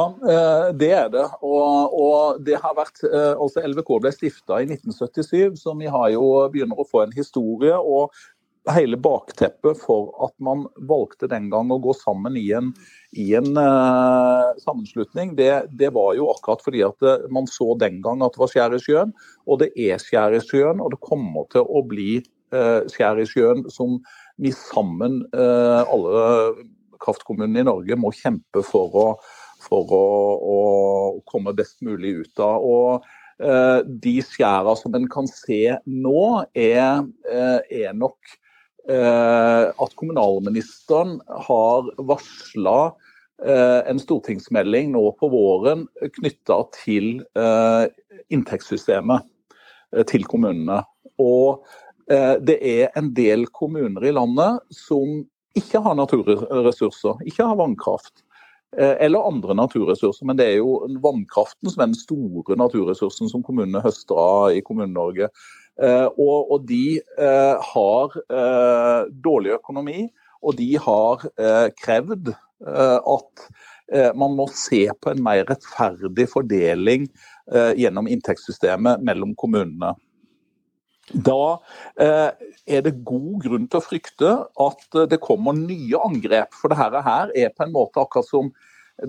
det 0.78 0.92
er 0.94 1.08
det. 1.10 1.24
Og, 1.42 1.96
og 1.98 2.44
det 2.46 2.60
har 2.62 2.76
vært, 2.78 3.02
altså 3.10 3.64
LVK 3.66 3.96
ble 4.04 4.12
stifta 4.14 4.60
i 4.62 4.68
1977, 4.68 5.58
så 5.64 5.74
vi 5.80 5.90
har 5.90 6.12
jo 6.14 6.28
begynner 6.54 6.78
å 6.78 6.86
få 6.86 7.02
en 7.08 7.16
historie. 7.16 7.74
og 7.74 8.14
hele 8.70 8.98
bakteppet 9.02 9.80
for 9.82 10.12
at 10.22 10.34
man 10.44 10.66
valgte 10.90 11.30
den 11.32 11.50
gang 11.50 11.72
å 11.74 11.80
gå 11.82 11.94
sammen 11.98 12.38
i 12.38 12.46
en, 12.54 12.70
i 13.18 13.32
en 13.38 13.50
uh, 13.58 14.52
sammenslutning, 14.62 15.34
det, 15.40 15.50
det, 15.80 15.90
var 15.96 16.14
jo 16.18 16.30
akkurat 16.34 16.62
fordi 16.66 16.84
at 16.86 17.08
man 17.34 17.50
så 17.50 17.74
den 17.82 18.02
gang 18.06 18.22
at 18.22 18.36
det 18.36 18.44
var 18.44 18.52
skjær 18.54 18.78
i 18.78 18.82
sjøen. 18.84 19.16
Og 19.50 19.64
det 19.64 19.72
er 19.74 20.02
skjær 20.02 20.38
i 20.38 20.44
sjøen, 20.46 20.84
og 20.84 20.94
det 20.94 21.02
kommer 21.02 21.50
til 21.54 21.66
å 21.66 21.82
bli 21.88 22.20
uh, 22.54 22.86
skjær 22.92 23.24
i 23.24 23.28
sjøen 23.30 23.66
som 23.74 23.98
vi 24.42 24.54
sammen, 24.56 25.24
uh, 25.34 25.82
alle 25.88 26.26
kraftkommunene 27.02 27.64
i 27.64 27.66
Norge, 27.66 27.98
må 27.98 28.14
kjempe 28.14 28.62
for 28.66 28.94
å, 28.94 29.08
for 29.72 29.96
å, 29.96 30.06
å 30.38 30.60
komme 31.32 31.56
best 31.56 31.80
mulig 31.86 32.18
ut 32.26 32.44
av. 32.44 32.62
Og 32.62 33.10
de 34.04 34.12
skjæra 34.22 34.76
som 34.78 34.94
en 34.94 35.08
kan 35.10 35.26
se 35.26 35.64
nå, 35.90 36.26
er, 36.54 37.08
er 37.74 37.96
nok 37.98 38.36
Eh, 38.90 39.66
at 39.70 39.94
kommunalministeren 39.96 41.20
har 41.46 41.90
varsla 42.02 42.78
eh, 43.46 43.82
en 43.92 44.02
stortingsmelding 44.02 44.90
nå 44.96 45.04
på 45.20 45.30
våren 45.30 45.86
knytta 46.18 46.58
til 46.80 47.20
eh, 47.38 47.84
inntektssystemet 48.34 49.28
til 50.08 50.26
kommunene. 50.26 50.80
Og 51.20 51.66
det 52.08 52.56
er 52.68 52.96
en 52.98 53.10
del 53.16 53.44
kommuner 53.56 54.04
i 54.08 54.14
landet 54.16 54.64
som 54.76 55.20
ikke 55.56 55.80
har 55.84 55.96
naturressurser, 56.00 57.20
ikke 57.28 57.46
har 57.48 57.60
vannkraft. 57.60 58.24
Eller 58.78 59.28
andre 59.28 59.56
naturressurser, 59.58 60.24
men 60.24 60.38
det 60.40 60.46
er 60.48 60.62
jo 60.62 60.78
vannkraften 61.04 61.68
som 61.68 61.82
er 61.82 61.90
den 61.90 61.98
store 62.00 62.56
naturressursen 62.56 63.28
som 63.28 63.44
kommunene 63.44 63.82
høster 63.84 64.16
av 64.16 64.56
i 64.56 64.62
Kommune-Norge. 64.64 65.28
Eh, 65.82 66.08
og, 66.20 66.52
og 66.52 66.68
de 66.70 67.00
eh, 67.00 67.72
har 67.74 68.16
eh, 68.22 69.10
dårlig 69.24 69.56
økonomi, 69.58 70.06
og 70.42 70.58
de 70.58 70.72
har 70.82 71.28
krevd 71.78 72.32
at 72.62 73.44
man 74.18 74.34
må 74.34 74.48
se 74.58 74.88
på 74.98 75.12
en 75.12 75.20
mer 75.22 75.44
rettferdig 75.46 76.26
fordeling 76.32 77.04
gjennom 77.78 78.10
inntektssystemet 78.10 79.04
mellom 79.06 79.36
kommunene. 79.38 79.92
Da 81.14 81.44
er 82.02 82.84
det 82.86 83.00
god 83.08 83.42
grunn 83.44 83.66
til 83.68 83.80
å 83.80 83.86
frykte 83.86 84.34
at 84.66 85.00
det 85.12 85.22
kommer 85.24 85.56
nye 85.58 86.00
angrep. 86.00 86.54
For 86.56 86.72
dette 86.72 87.02
her 87.06 87.34
er 87.36 87.56
på 87.56 87.66
en 87.66 87.74
måte 87.76 88.04
akkurat 88.04 88.30
som 88.30 88.52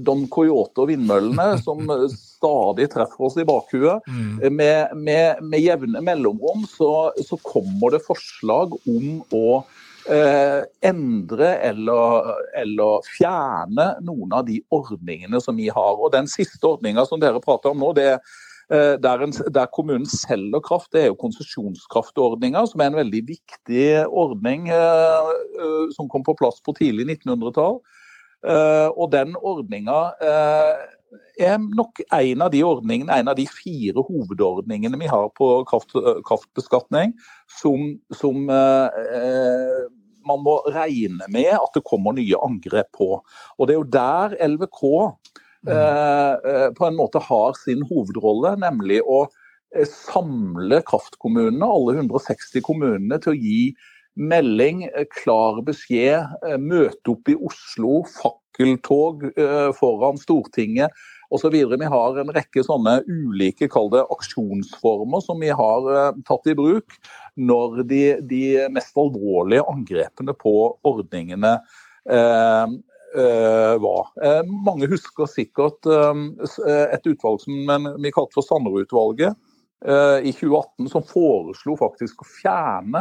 Don 0.01 0.25
Coyote 0.33 0.85
og 0.85 0.91
vindmøllene, 0.93 1.57
som 1.67 1.85
stadig 2.11 2.89
treffer 2.93 3.29
oss 3.29 3.39
i 3.41 3.47
bakhuet. 3.49 4.07
Mm. 4.09 4.55
Med, 4.57 4.97
med, 4.97 5.43
med, 5.45 5.61
jevne 5.61 6.03
mellomrom 6.05 6.67
så, 6.71 7.13
så, 7.21 7.39
kommer 7.43 7.95
det 7.95 8.05
forslag 8.07 8.77
om 8.89 9.23
å 9.37 9.47
eh, 10.11 10.63
endre 10.89 11.57
eller, 11.69 12.33
eller, 12.63 13.11
fjerne 13.19 13.93
noen 14.07 14.39
av 14.39 14.47
de 14.49 14.63
ordningene 14.73 15.43
som 15.43 15.59
vi 15.59 15.69
har. 15.73 15.99
Og 15.99 16.13
Den 16.15 16.31
siste 16.31 16.65
ordninga 16.67 17.07
som 17.09 17.21
dere 17.23 17.43
prater 17.43 17.75
om 17.75 17.85
nå, 17.85 17.93
det 17.99 18.09
eh, 18.17 18.41
der, 18.71 19.25
en, 19.25 19.33
der, 19.55 19.67
kommunen 19.75 20.07
selger 20.09 20.61
kraft, 20.65 20.93
det 20.95 21.03
er 21.03 21.11
jo 21.11 21.19
konsesjonskraftordninga, 21.21 22.63
som 22.71 22.81
er 22.81 22.93
en 22.93 23.01
veldig 23.01 23.23
viktig 23.29 23.87
ordning 24.09 24.71
eh, 24.73 25.33
eh 25.61 25.91
som 25.93 26.09
kom 26.09 26.25
på 26.25 26.37
plass 26.39 26.63
på 26.65 26.75
tidlig 26.79 27.09
1900-tall. 27.19 27.81
Eh, 28.43 28.89
og 28.99 29.13
den 29.13 29.37
ordninga 29.39 29.99
eh, 30.23 30.73
er 31.39 31.59
nok 31.63 32.01
en 32.09 32.43
av 32.43 32.51
de 32.53 32.63
ordningene, 32.67 33.15
en 33.15 33.31
av 33.31 33.37
de 33.39 33.47
fire 33.47 34.03
hovedordningene 34.03 34.99
vi 34.99 35.11
har 35.11 35.29
på 35.37 35.51
kraft, 35.69 35.95
kraftbeskatning, 36.27 37.15
som, 37.61 37.93
som 38.19 38.49
eh, 38.51 39.83
man 40.27 40.43
må 40.43 40.59
regne 40.71 41.27
med 41.33 41.53
at 41.55 41.77
det 41.77 41.85
kommer 41.87 42.17
nye 42.17 42.39
angrep 42.43 42.91
på. 42.99 43.11
Og 43.59 43.69
Det 43.69 43.75
er 43.75 43.81
jo 43.81 43.93
der 43.95 44.37
LVK 44.49 44.83
eh, 44.93 45.32
på 45.63 46.87
en 46.87 46.97
måte 46.99 47.21
har 47.23 47.55
sin 47.61 47.85
hovedrolle, 47.87 48.57
nemlig 48.59 48.99
å 49.07 49.25
samle 49.89 50.83
kraftkommunene, 50.89 51.65
alle 51.65 51.95
160 52.01 52.65
kommunene, 52.67 53.21
til 53.23 53.33
å 53.33 53.39
gi 53.39 53.61
melding, 54.17 54.85
eh, 54.85 55.07
klar 55.23 55.63
beskjed, 55.65 56.29
eh, 56.45 56.57
møte 56.59 57.15
opp 57.15 57.29
i 57.29 57.37
Oslo, 57.37 58.03
fakkeltog 58.05 59.25
eh, 59.37 59.73
foran 59.73 60.19
Stortinget 60.19 60.91
osv. 61.31 61.51
Vi 61.53 61.89
har 61.89 62.19
en 62.19 62.29
rekke 62.29 62.65
sånne 62.65 63.01
ulike 63.09 63.69
det, 63.69 64.05
aksjonsformer 64.13 65.23
som 65.25 65.41
vi 65.41 65.49
har 65.49 66.13
tatt 66.29 66.47
i 66.47 66.55
bruk 66.55 66.93
når 67.37 67.83
de, 67.89 68.21
de 68.21 68.69
mest 68.69 68.93
alvorlige 68.97 69.65
angrepene 69.65 70.35
på 70.37 70.77
ordningene 70.85 71.63
eh, 72.11 72.67
var. 73.13 74.13
Eh, 74.25 74.43
mange 74.67 74.89
husker 74.91 75.29
sikkert 75.31 75.89
eh, 75.91 76.23
et 76.95 77.09
utvalg 77.11 77.43
som 77.45 77.89
vi 78.01 78.13
kalte 78.15 78.39
for 78.39 78.47
Sanderud-utvalget 78.47 79.39
i 79.83 80.31
2018, 80.31 80.87
som 80.93 81.03
foreslo 81.03 81.75
faktisk 81.75 82.21
å 82.23 82.27
fjerne 82.29 83.01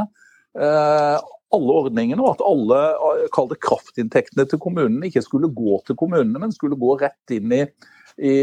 Eh, 0.60 1.18
alle 1.52 1.76
ordningene, 1.76 2.20
og 2.24 2.34
at 2.36 2.44
alle 2.44 2.80
eh, 3.24 3.42
det 3.52 3.60
kraftinntektene 3.64 4.46
til 4.52 4.60
kommunene 4.60 5.08
ikke 5.08 5.24
skulle 5.24 5.52
gå 5.56 5.80
til 5.88 5.98
kommunene, 6.00 6.40
men 6.44 6.56
skulle 6.56 6.80
gå 6.80 6.98
rett 7.00 7.36
inn 7.36 7.54
i, 7.56 7.62
i, 8.20 8.34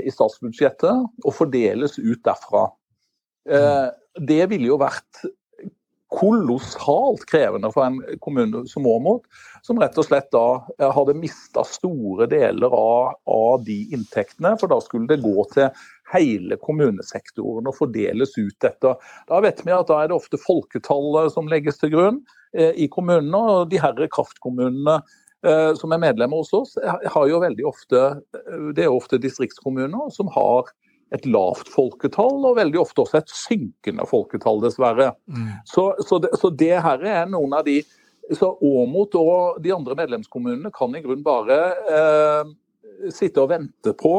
i 0.00 0.12
statsbudsjettet 0.12 1.24
og 1.24 1.36
fordeles 1.36 1.98
ut 2.00 2.22
derfra. 2.24 2.66
Eh, 3.48 3.88
det 4.24 4.42
ville 4.52 4.72
jo 4.72 4.80
vært 4.80 5.24
kolossalt 6.10 7.22
krevende 7.30 7.70
for 7.74 7.86
en 7.86 8.00
kommune 8.22 8.64
som 8.68 8.86
Åmot, 8.86 9.22
som 9.62 9.78
rett 9.80 9.98
og 10.00 10.08
slett 10.08 10.30
da 10.34 10.90
hadde 10.96 11.14
mista 11.18 11.62
store 11.68 12.26
deler 12.30 12.72
av, 12.74 13.14
av, 13.30 13.62
de 13.64 13.78
inntektene. 13.94 14.56
For 14.58 14.72
da 14.72 14.80
skulle 14.82 15.10
det 15.10 15.22
gå 15.22 15.44
til 15.54 15.70
hele 16.12 16.58
kommunesektoren 16.60 17.70
og 17.70 17.78
fordeles 17.78 18.34
ut 18.38 18.66
etter. 18.66 18.98
Da 19.30 19.40
vet 19.44 19.62
vi 19.64 19.74
at 19.74 19.90
da 19.90 20.02
er 20.02 20.10
det 20.10 20.18
ofte 20.18 20.40
folketallet 20.42 21.34
som 21.34 21.50
legges 21.50 21.80
til 21.80 21.94
grunn 21.94 22.20
eh, 22.56 22.74
i 22.74 22.90
kommunene. 22.92 23.38
og 23.38 23.70
de 23.70 23.80
herre 23.82 24.10
kraftkommunene 24.10 25.00
eh, 25.46 25.72
som 25.78 25.94
er 25.94 26.02
medlemmer 26.02 26.42
hos 26.42 26.52
oss, 26.56 26.76
har 26.80 27.30
jo 27.30 27.42
veldig 27.42 27.66
ofte, 27.68 28.04
eh, 28.36 28.70
det 28.76 28.86
er 28.86 28.94
ofte 28.94 29.20
distriktskommuner 29.22 30.10
som 30.14 30.30
har 30.34 30.72
et 31.14 31.26
lavt 31.26 31.70
folketall, 31.72 32.44
og 32.46 32.58
veldig 32.58 32.80
ofte 32.80 33.02
også 33.02 33.20
et 33.20 33.32
synkende 33.34 34.06
folketall, 34.06 34.60
dessverre. 34.62 35.10
Mm. 35.26 35.48
Så, 35.66 35.90
så, 36.06 36.20
det, 36.22 36.30
så, 36.38 36.52
det, 36.54 36.74
her 36.84 37.02
er 37.02 37.30
noen 37.30 37.56
av 37.58 37.66
de 37.66 37.80
så 38.36 38.52
Åmot 38.62 39.16
og 39.18 39.58
de 39.62 39.72
andre 39.74 39.96
medlemskommunene 39.98 40.70
kan 40.74 40.94
i 40.94 41.02
grunn 41.02 41.24
bare 41.26 41.56
eh, 41.90 42.52
sitte 43.10 43.42
og 43.42 43.50
vente 43.50 43.94
på 43.98 44.14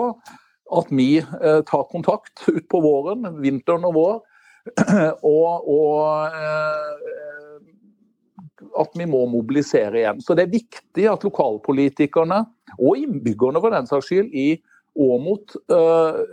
at 0.71 0.91
vi 0.91 1.13
eh, 1.21 1.62
tar 1.67 1.88
kontakt 1.91 2.43
utpå 2.51 2.81
våren, 2.83 3.27
vinteren 3.43 3.88
og 3.88 3.95
vår, 3.95 4.19
og, 5.31 5.69
og 5.71 6.36
eh, 6.36 7.21
at 8.81 9.00
vi 9.00 9.07
må 9.10 9.24
mobilisere 9.31 10.01
igjen. 10.01 10.21
Så 10.24 10.36
det 10.38 10.45
er 10.45 10.57
viktig 10.60 11.07
at 11.12 11.24
lokalpolitikerne, 11.27 12.43
og 12.79 13.00
innbyggerne 13.00 13.63
for 13.63 13.74
den 13.74 13.89
saks 13.89 14.12
skyld, 14.12 14.31
i 14.31 14.62
Åmot 15.00 15.55
eh, 15.71 16.24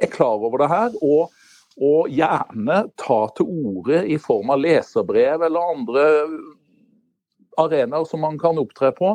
er 0.00 0.12
klar 0.12 0.40
over 0.40 0.64
det 0.64 0.72
her. 0.72 0.96
og 1.02 1.34
og 1.76 2.08
gjerne 2.08 2.76
ta 2.96 3.18
til 3.36 3.50
orde 3.68 3.98
i 4.08 4.16
form 4.16 4.48
av 4.54 4.62
leserbrev 4.62 5.42
eller 5.44 5.72
andre 5.74 6.04
arenaer 7.60 8.06
som 8.08 8.22
man 8.24 8.38
kan 8.40 8.56
opptre 8.60 8.92
på, 8.96 9.10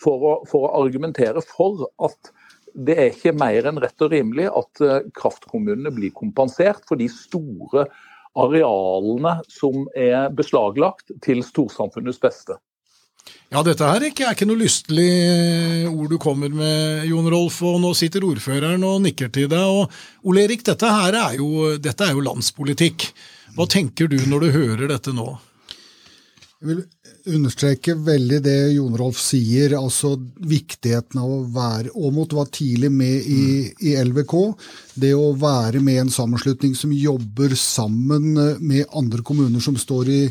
for 0.00 0.24
å, 0.24 0.32
for 0.48 0.64
å 0.64 0.82
argumentere 0.82 1.42
for 1.44 1.86
at 2.04 2.32
det 2.86 2.96
er 3.00 3.12
ikke 3.12 3.36
mer 3.36 3.68
enn 3.68 3.80
rett 3.80 4.04
og 4.04 4.12
rimelig 4.12 4.50
at 4.50 4.82
eh, 4.84 5.06
kraftkommunene 5.16 5.92
blir 5.96 6.12
kompensert 6.16 6.84
for 6.88 7.00
de 7.00 7.08
store 7.12 7.86
arealene 8.36 9.38
som 9.48 9.86
er 9.96 10.28
beslaglagt 10.36 11.14
til 11.24 11.40
storsamfunnets 11.44 12.20
beste. 12.20 12.58
Ja, 13.52 13.62
dette 13.62 13.86
her 13.86 14.00
er 14.00 14.08
ikke, 14.10 14.24
er 14.26 14.34
ikke 14.34 14.48
noe 14.48 14.58
lystelig 14.58 15.06
eh, 15.06 15.86
ord 15.86 16.10
du 16.10 16.18
kommer 16.22 16.50
med, 16.50 17.04
Jon 17.06 17.28
Rolf. 17.30 17.60
og 17.62 17.78
Nå 17.82 17.92
sitter 17.94 18.26
ordføreren 18.26 18.82
og 18.86 19.04
nikker 19.04 19.30
til 19.34 19.46
deg. 19.52 19.62
og 19.62 20.26
Ole 20.26 20.46
Erik, 20.46 20.64
dette 20.66 20.90
her 20.90 21.14
er 21.20 21.38
jo, 21.38 21.76
dette 21.78 22.08
er 22.08 22.16
jo 22.16 22.24
landspolitikk. 22.26 23.06
Hva 23.56 23.68
tenker 23.70 24.10
du 24.10 24.18
når 24.26 24.46
du 24.46 24.50
hører 24.58 24.90
dette 24.90 25.14
nå? 25.14 25.30
Jeg 26.56 26.68
vil 26.72 26.82
understreke 27.36 27.94
veldig 28.06 28.38
det 28.44 28.56
Jon 28.76 28.96
Rolf 28.98 29.18
sier, 29.20 29.74
altså 29.78 30.14
viktigheten 30.48 31.20
av 31.20 31.32
å 31.32 31.42
være 31.54 31.92
Åmot 31.94 32.34
var 32.36 32.50
tidlig 32.54 32.90
med 32.94 33.26
i, 33.26 33.42
i, 33.90 33.94
LVK. 34.00 34.34
Det 34.96 35.12
å 35.12 35.34
være 35.36 35.82
med 35.84 36.00
en 36.00 36.12
sammenslutning 36.12 36.72
som 36.78 36.92
jobber 36.96 37.52
sammen 37.60 38.32
med 38.64 38.86
andre 38.96 39.20
kommuner 39.26 39.60
som, 39.60 39.76
i, 40.08 40.22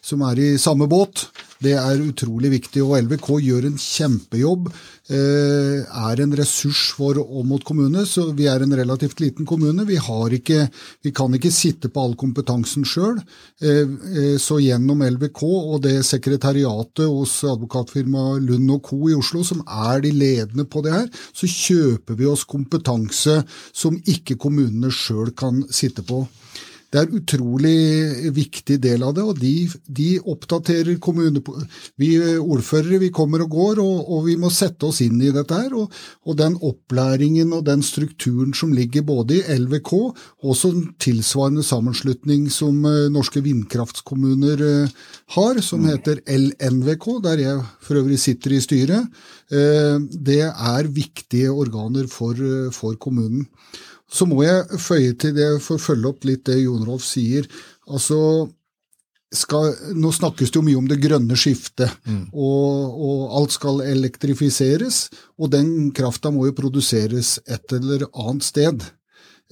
som 0.00 0.24
er 0.30 0.40
i 0.40 0.48
samme 0.60 0.88
båt, 0.88 1.26
Det 1.64 1.72
er 1.78 2.02
utrolig 2.02 2.50
viktig, 2.58 2.82
og 2.84 2.98
LVK 3.06 3.28
gjør 3.40 3.68
en 3.70 3.78
kjempejobb. 3.80 4.66
Eh, 5.04 5.84
er 5.84 6.20
en 6.20 6.32
ressurs 6.32 6.94
for 6.96 7.18
Åmot 7.20 7.64
kommune. 7.64 8.06
så 8.06 8.32
Vi 8.32 8.46
er 8.46 8.62
en 8.62 8.72
relativt 8.72 9.20
liten 9.20 9.46
kommune. 9.46 9.84
Vi, 9.84 9.96
ikke, 9.96 10.68
vi 11.02 11.10
kan 11.12 11.32
ikke 11.34 11.52
sitte 11.52 11.88
på 11.88 12.00
all 12.00 12.14
kompetansen 12.16 12.84
sjøl. 12.84 13.20
Eh, 13.60 13.84
eh, 13.84 14.36
så 14.38 14.58
gjennom 14.60 15.02
LVK 15.02 15.42
og 15.42 15.82
det 15.82 16.04
sekretariatet 16.04 17.06
hos 17.06 17.44
advokatfirmaet 17.44 18.42
Lund 18.42 18.82
Co. 18.82 19.08
i 19.08 19.14
Oslo, 19.14 19.44
som 19.44 19.62
er 19.68 20.00
de 20.00 20.10
ledende 20.10 20.64
på 20.64 20.82
det 20.82 20.92
her, 20.92 21.08
så 21.32 21.46
kjøper 21.46 22.14
vi 22.14 22.26
oss 22.26 22.44
kompetanse 22.44 23.44
som 23.72 23.96
ikke 23.96 24.13
kommunene 24.22 24.92
sjøl 24.92 25.34
kan 25.36 25.64
sitte 25.70 26.04
på. 26.06 26.24
Det 26.94 27.00
er 27.02 27.14
utrolig 27.18 28.30
viktig 28.36 28.76
del 28.78 29.02
av 29.02 29.16
det, 29.16 29.22
og 29.26 29.38
de, 29.42 29.66
de 29.90 30.12
oppdaterer 30.30 30.94
kommune... 31.02 31.40
Vi 31.98 32.10
ordførere 32.38 33.00
vi 33.02 33.08
kommer 33.14 33.42
og 33.42 33.50
går, 33.50 33.80
og, 33.82 34.04
og, 34.04 34.20
vi 34.28 34.36
må 34.38 34.50
sette 34.54 34.86
oss 34.86 35.00
inn 35.02 35.18
i 35.18 35.32
dette 35.34 35.58
her. 35.58 35.74
Og, 35.74 35.90
og, 36.22 36.36
den 36.38 36.54
opplæringen 36.62 37.50
og 37.56 37.64
den 37.66 37.82
strukturen 37.82 38.54
som 38.54 38.70
ligger 38.76 39.02
både 39.08 39.40
i 39.40 39.56
LVK, 39.58 39.90
og 40.46 40.62
en 40.68 40.84
tilsvarende 41.02 41.64
sammenslutning 41.66 42.46
som 42.54 42.78
uh, 42.86 43.08
norske 43.10 43.42
vindkraftkommuner 43.42 44.62
uh, 44.62 45.08
har, 45.34 45.58
som 45.66 45.82
mm. 45.82 45.88
heter 45.90 46.20
LNVK, 46.30 47.08
der 47.26 47.42
jeg 47.42 47.64
for 47.82 47.98
øvrig 47.98 48.20
sitter 48.22 48.54
i 48.54 48.62
styret, 48.62 49.10
uh, 49.50 49.98
det 49.98 50.44
er 50.46 50.92
viktige 50.94 51.50
organer 51.50 52.06
for, 52.12 52.38
for 52.76 52.94
kommunen. 53.02 53.48
Så 54.10 54.26
må 54.28 54.42
jeg 54.44 54.80
føye 54.82 55.14
til 55.18 55.34
det 55.36 55.48
for 55.64 55.78
å 55.78 55.84
følge 55.84 56.10
opp 56.10 56.26
litt 56.28 56.44
det 56.48 56.60
Jon 56.60 56.84
Rolf 56.86 57.06
sier. 57.06 57.48
Altså, 57.88 58.18
skal, 59.34 59.72
nå 59.98 60.12
snakkes 60.14 60.52
det 60.52 60.60
jo 60.60 60.64
mye 60.66 60.80
om 60.80 60.88
det 60.90 61.00
grønne 61.02 61.36
skiftet, 61.38 61.90
mm. 62.06 62.26
og, 62.32 62.98
og, 63.08 63.22
alt 63.40 63.54
skal 63.56 63.82
elektrifiseres. 63.86 65.08
Og 65.40 65.50
den 65.54 65.90
krafta 65.96 66.32
må 66.34 66.48
jo 66.48 66.58
produseres 66.58 67.38
et 67.44 67.74
eller 67.74 68.06
annet 68.12 68.46
sted. 68.46 68.84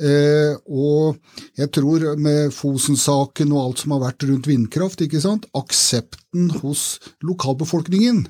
Eh, 0.03 0.55
og 0.73 1.19
jeg 1.59 1.69
tror 1.75 2.07
med 2.21 2.53
Fosen-saken 2.57 3.53
og 3.53 3.63
alt 3.63 3.83
som 3.83 3.97
har 3.97 4.07
vært 4.07 4.27
rundt 4.31 4.49
vindkraft, 4.49 5.05
ikke 5.05 5.21
sant, 5.23 5.49
aksepten 5.59 6.49
hos 6.63 6.97
lokalbefolkningen 7.25 8.25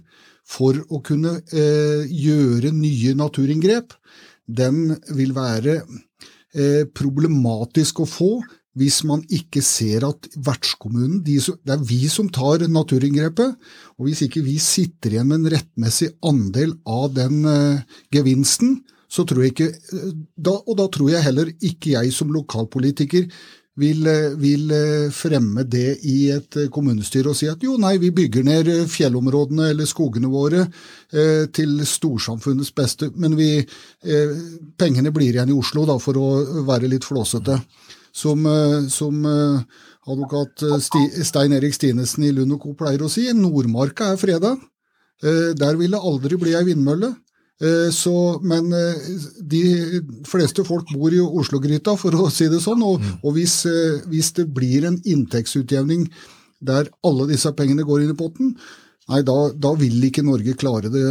for 0.49 0.81
å 0.91 0.99
kunne 1.07 1.39
eh, 1.55 2.03
gjøre 2.09 2.73
nye 2.75 3.15
naturinngrep, 3.19 3.95
den 4.51 4.97
vil 5.15 5.37
være 5.37 5.83
problematisk 6.93 8.03
å 8.03 8.07
få 8.09 8.33
hvis 8.79 9.03
man 9.09 9.21
ikke 9.33 9.61
ser 9.65 10.05
at 10.07 10.29
vertskommunen 10.47 11.21
de, 11.25 11.37
Det 11.41 11.75
er 11.75 11.85
vi 11.85 12.07
som 12.09 12.29
tar 12.33 12.65
naturinngrepet, 12.69 13.57
og 13.99 14.09
hvis 14.09 14.25
ikke 14.27 14.45
vi 14.45 14.57
sitter 14.63 15.13
igjen 15.13 15.29
med 15.29 15.43
en 15.43 15.53
rettmessig 15.57 16.13
andel 16.25 16.73
av 16.89 17.13
den 17.17 17.45
uh, 17.45 17.83
gevinsten, 18.15 18.81
så 19.13 19.27
tror 19.29 19.45
jeg 19.45 19.53
ikke 19.53 19.69
eh, 19.69 20.13
da, 20.41 20.55
Og 20.57 20.79
da 20.79 20.87
tror 20.89 21.11
jeg 21.13 21.25
heller 21.27 21.51
ikke 21.61 21.93
jeg 21.99 22.15
som 22.17 22.33
lokalpolitiker 22.33 23.27
vil, 23.81 24.09
vil, 24.37 24.73
fremme 25.15 25.65
det 25.65 25.97
i 26.09 26.17
et 26.35 26.59
kommunestyre 26.73 27.33
og 27.33 27.39
si 27.39 27.49
at 27.49 27.63
jo, 27.65 27.79
nei, 27.81 27.95
vi 28.03 28.11
bygger 28.13 28.45
ned 28.45 28.69
fjellområdene 28.93 29.71
eller 29.73 29.89
skogene 29.89 30.29
våre 30.33 30.67
eh, 30.67 31.47
til 31.55 31.81
storsamfunnets 31.89 32.75
beste, 32.77 33.09
men 33.17 33.37
vi, 33.39 33.55
eh, 33.63 34.35
pengene 34.77 35.13
blir 35.15 35.33
igjen 35.33 35.55
i 35.55 35.57
Oslo, 35.57 35.87
da, 35.89 35.97
for 36.03 36.21
å 36.21 36.29
være 36.69 36.91
litt 36.93 37.09
flåsete. 37.09 37.57
Som, 38.13 38.45
eh, 38.45 38.91
som 38.93 39.25
eh, 39.25 39.81
advokat 40.13 40.67
Sti, 40.85 41.25
Stein 41.25 41.57
Erik 41.57 41.73
Stinesen 41.73 42.29
i 42.29 42.35
Lund 42.37 42.59
Co. 42.61 42.75
pleier 42.77 43.07
å 43.07 43.11
si, 43.13 43.25
Nordmarka 43.33 44.13
er 44.13 44.21
freda. 44.21 44.53
Eh, 45.23 45.53
der 45.57 45.79
vil 45.79 45.95
det 45.95 46.03
aldri 46.03 46.39
bli 46.41 46.57
ei 46.59 46.65
vindmølle. 46.67 47.15
Eh, 47.63 47.91
så, 47.91 48.41
men 48.43 48.73
eh, 48.73 48.95
de 49.39 49.63
fleste 50.27 50.65
folk 50.67 50.89
bor 50.97 51.15
i 51.15 51.21
Oslo-gryta, 51.23 51.95
for 52.01 52.17
å 52.19 52.31
si 52.33 52.49
det 52.51 52.59
sånn. 52.65 52.83
Og, 52.83 52.99
mm. 52.99 53.21
og 53.23 53.37
hvis, 53.37 53.61
eh, 53.71 54.03
hvis, 54.11 54.33
det 54.39 54.49
blir 54.51 54.89
en 54.89 54.99
inntektsutjevning 54.99 56.09
der 56.63 56.91
alle 57.07 57.29
disse 57.31 57.53
pengene 57.59 57.87
går 57.87 58.03
inn 58.03 58.15
i 58.15 58.19
potten, 58.19 58.57
nei, 59.11 59.23
da, 59.27 59.37
da 59.55 59.75
vil 59.79 60.03
ikke 60.09 60.27
Norge 60.27 60.57
klare 60.59 60.91
det, 60.91 61.07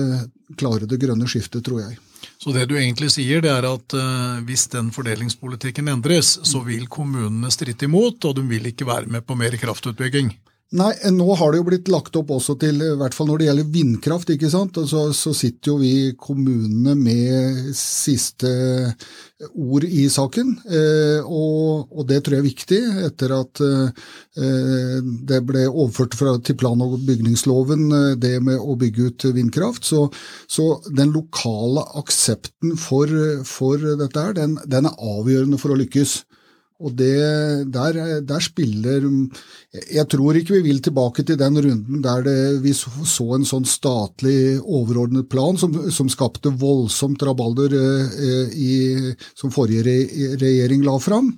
klare 0.59 0.87
det, 0.87 0.99
grønne 0.99 1.27
skiftet, 1.31 1.63
tror 1.63 1.85
jeg. 1.85 1.99
Så 2.41 2.51
det 2.55 2.67
du 2.69 2.75
egentlig 2.75 3.11
sier, 3.13 3.41
det 3.43 3.51
er 3.51 3.65
at 3.67 3.95
uh, 3.97 4.39
hvis 4.45 4.67
den 4.73 4.89
fordelingspolitikken 4.93 5.89
endres, 5.91 6.33
så 6.47 6.61
vil 6.65 6.87
kommunene 6.91 7.51
stritte 7.53 7.87
imot, 7.87 8.23
og 8.27 8.37
de 8.37 8.45
vil 8.49 8.71
ikke 8.71 8.87
være 8.87 9.11
med 9.11 9.25
på 9.27 9.37
mer 9.37 9.57
kraftutbygging? 9.61 10.31
Nei, 10.71 10.93
nå 11.11 11.33
har 11.35 11.51
det 11.51 11.59
jo 11.59 11.65
blitt 11.67 11.89
lagt 11.91 12.15
opp 12.15 12.29
også 12.31 12.53
til, 12.61 12.77
i 12.79 12.93
hvert 12.95 13.15
fall 13.15 13.27
når 13.27 13.41
det 13.41 13.47
gjelder 13.49 13.71
vindkraft, 13.73 14.29
ikke 14.31 14.51
sant. 14.53 14.77
Så, 14.87 15.01
så 15.11 15.33
sitter 15.35 15.73
jo 15.73 15.75
vi 15.81 15.91
kommunene 16.15 16.93
med 16.95 17.73
siste 17.75 18.51
ord 19.51 19.83
i 19.83 20.05
saken. 20.07 20.53
Eh, 20.71 21.27
og, 21.27 21.91
og, 21.91 22.05
det 22.07 22.21
tror 22.23 22.37
jeg 22.37 22.43
er 22.43 22.47
viktig, 22.47 22.79
etter 23.09 23.35
at 23.35 23.63
eh, 23.67 24.07
det 25.27 25.41
ble 25.49 25.65
overført 25.67 26.15
fra, 26.15 26.37
til 26.39 26.55
plan- 26.63 26.87
og 26.87 26.95
bygningsloven, 27.03 27.85
eh, 27.97 28.09
det 28.23 28.37
med 28.47 28.63
å 28.63 28.79
bygge 28.79 29.11
ut 29.11 29.27
vindkraft. 29.35 29.91
Så, 29.91 30.05
så 30.47 30.71
den 30.87 31.11
lokale 31.11 31.83
aksepten 31.99 32.77
for, 32.79 33.11
for 33.43 33.91
dette 34.05 34.23
her, 34.23 34.39
den, 34.39 34.55
den 34.71 34.87
er 34.87 35.07
avgjørende 35.17 35.59
for 35.59 35.75
å 35.75 35.81
lykkes. 35.83 36.21
Og 36.81 36.95
det, 36.97 37.15
der, 37.73 38.21
der, 38.25 38.41
spiller 38.41 39.05
Jeg 39.71 40.05
tror 40.09 40.37
ikke 40.37 40.55
vi 40.57 40.63
vil 40.65 40.81
tilbake 40.81 41.23
til 41.23 41.37
den 41.39 41.59
runden 41.61 42.01
der 42.01 42.23
det, 42.25 42.37
vi 42.63 42.73
så 42.73 43.27
en 43.35 43.45
sånn 43.47 43.67
statlig 43.69 44.59
overordnet 44.59 45.29
plan 45.31 45.59
som, 45.61 45.75
som 45.93 46.09
skapte 46.11 46.53
voldsomt 46.61 47.21
rabalder 47.23 47.75
eh, 47.77 48.55
i, 48.57 48.73
som 49.37 49.53
forrige 49.53 49.85
re, 49.85 49.97
regjering 50.41 50.85
la 50.87 50.97
fram, 51.01 51.31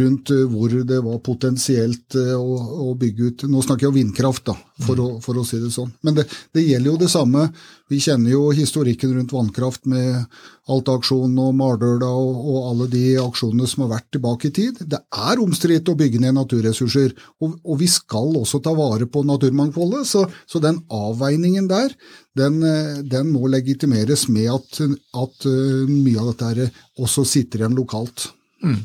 rundt 0.00 0.32
eh, 0.34 0.46
hvor 0.50 0.72
det 0.88 1.02
var 1.04 1.20
potensielt 1.26 2.16
eh, 2.18 2.32
å, 2.34 2.56
å, 2.88 2.94
bygge 2.96 3.30
ut 3.30 3.46
Nå 3.50 3.62
snakker 3.62 3.86
jeg 3.86 3.92
om 3.92 4.00
vindkraft, 4.00 4.46
da, 4.48 4.56
for, 4.84 5.00
å, 5.00 5.06
for 5.24 5.38
å 5.40 5.44
si 5.46 5.58
det 5.60 5.70
sånn. 5.72 5.92
Men 6.04 6.18
det, 6.18 6.26
det 6.54 6.64
gjelder 6.66 6.90
jo 6.90 7.00
det 7.00 7.08
samme. 7.08 7.46
Vi 7.88 8.00
kjenner 8.02 8.32
jo 8.34 8.50
historikken 8.54 9.14
rundt 9.14 9.32
vannkraft 9.32 9.86
med 9.88 10.26
Alta-aksjonen 10.72 11.38
og 11.40 11.54
Mardøla 11.56 12.08
og, 12.10 12.40
og, 12.42 12.58
alle 12.70 12.88
de 12.92 13.04
aksjonene 13.22 13.68
som 13.70 13.84
har 13.84 13.94
vært 13.94 14.08
tilbake 14.16 14.50
i 14.50 14.54
tid. 14.58 14.82
Det 14.82 15.00
er 15.00 15.42
omstridt 15.42 15.88
å 15.88 15.96
bygge 15.98 16.20
ned 16.24 16.36
naturressurser, 16.36 17.14
og, 17.40 17.54
og, 17.62 17.76
vi 17.80 17.88
skal 17.90 18.36
også 18.42 18.60
ta 18.64 18.74
vare 18.76 19.08
på 19.08 19.22
naturmangfoldet. 19.28 20.08
Så, 20.10 20.26
så 20.50 20.60
den 20.62 20.82
avveiningen 20.92 21.70
der, 21.70 21.94
den, 22.36 22.58
den, 23.06 23.30
må 23.32 23.48
legitimeres 23.48 24.26
med 24.28 24.50
at, 24.58 24.82
at 25.16 25.48
uh, 25.48 25.86
mye 25.88 26.20
av 26.20 26.34
dette 26.34 26.68
også 27.00 27.24
sitter 27.28 27.64
igjen 27.64 27.78
lokalt. 27.78 28.28
Mm. 28.64 28.82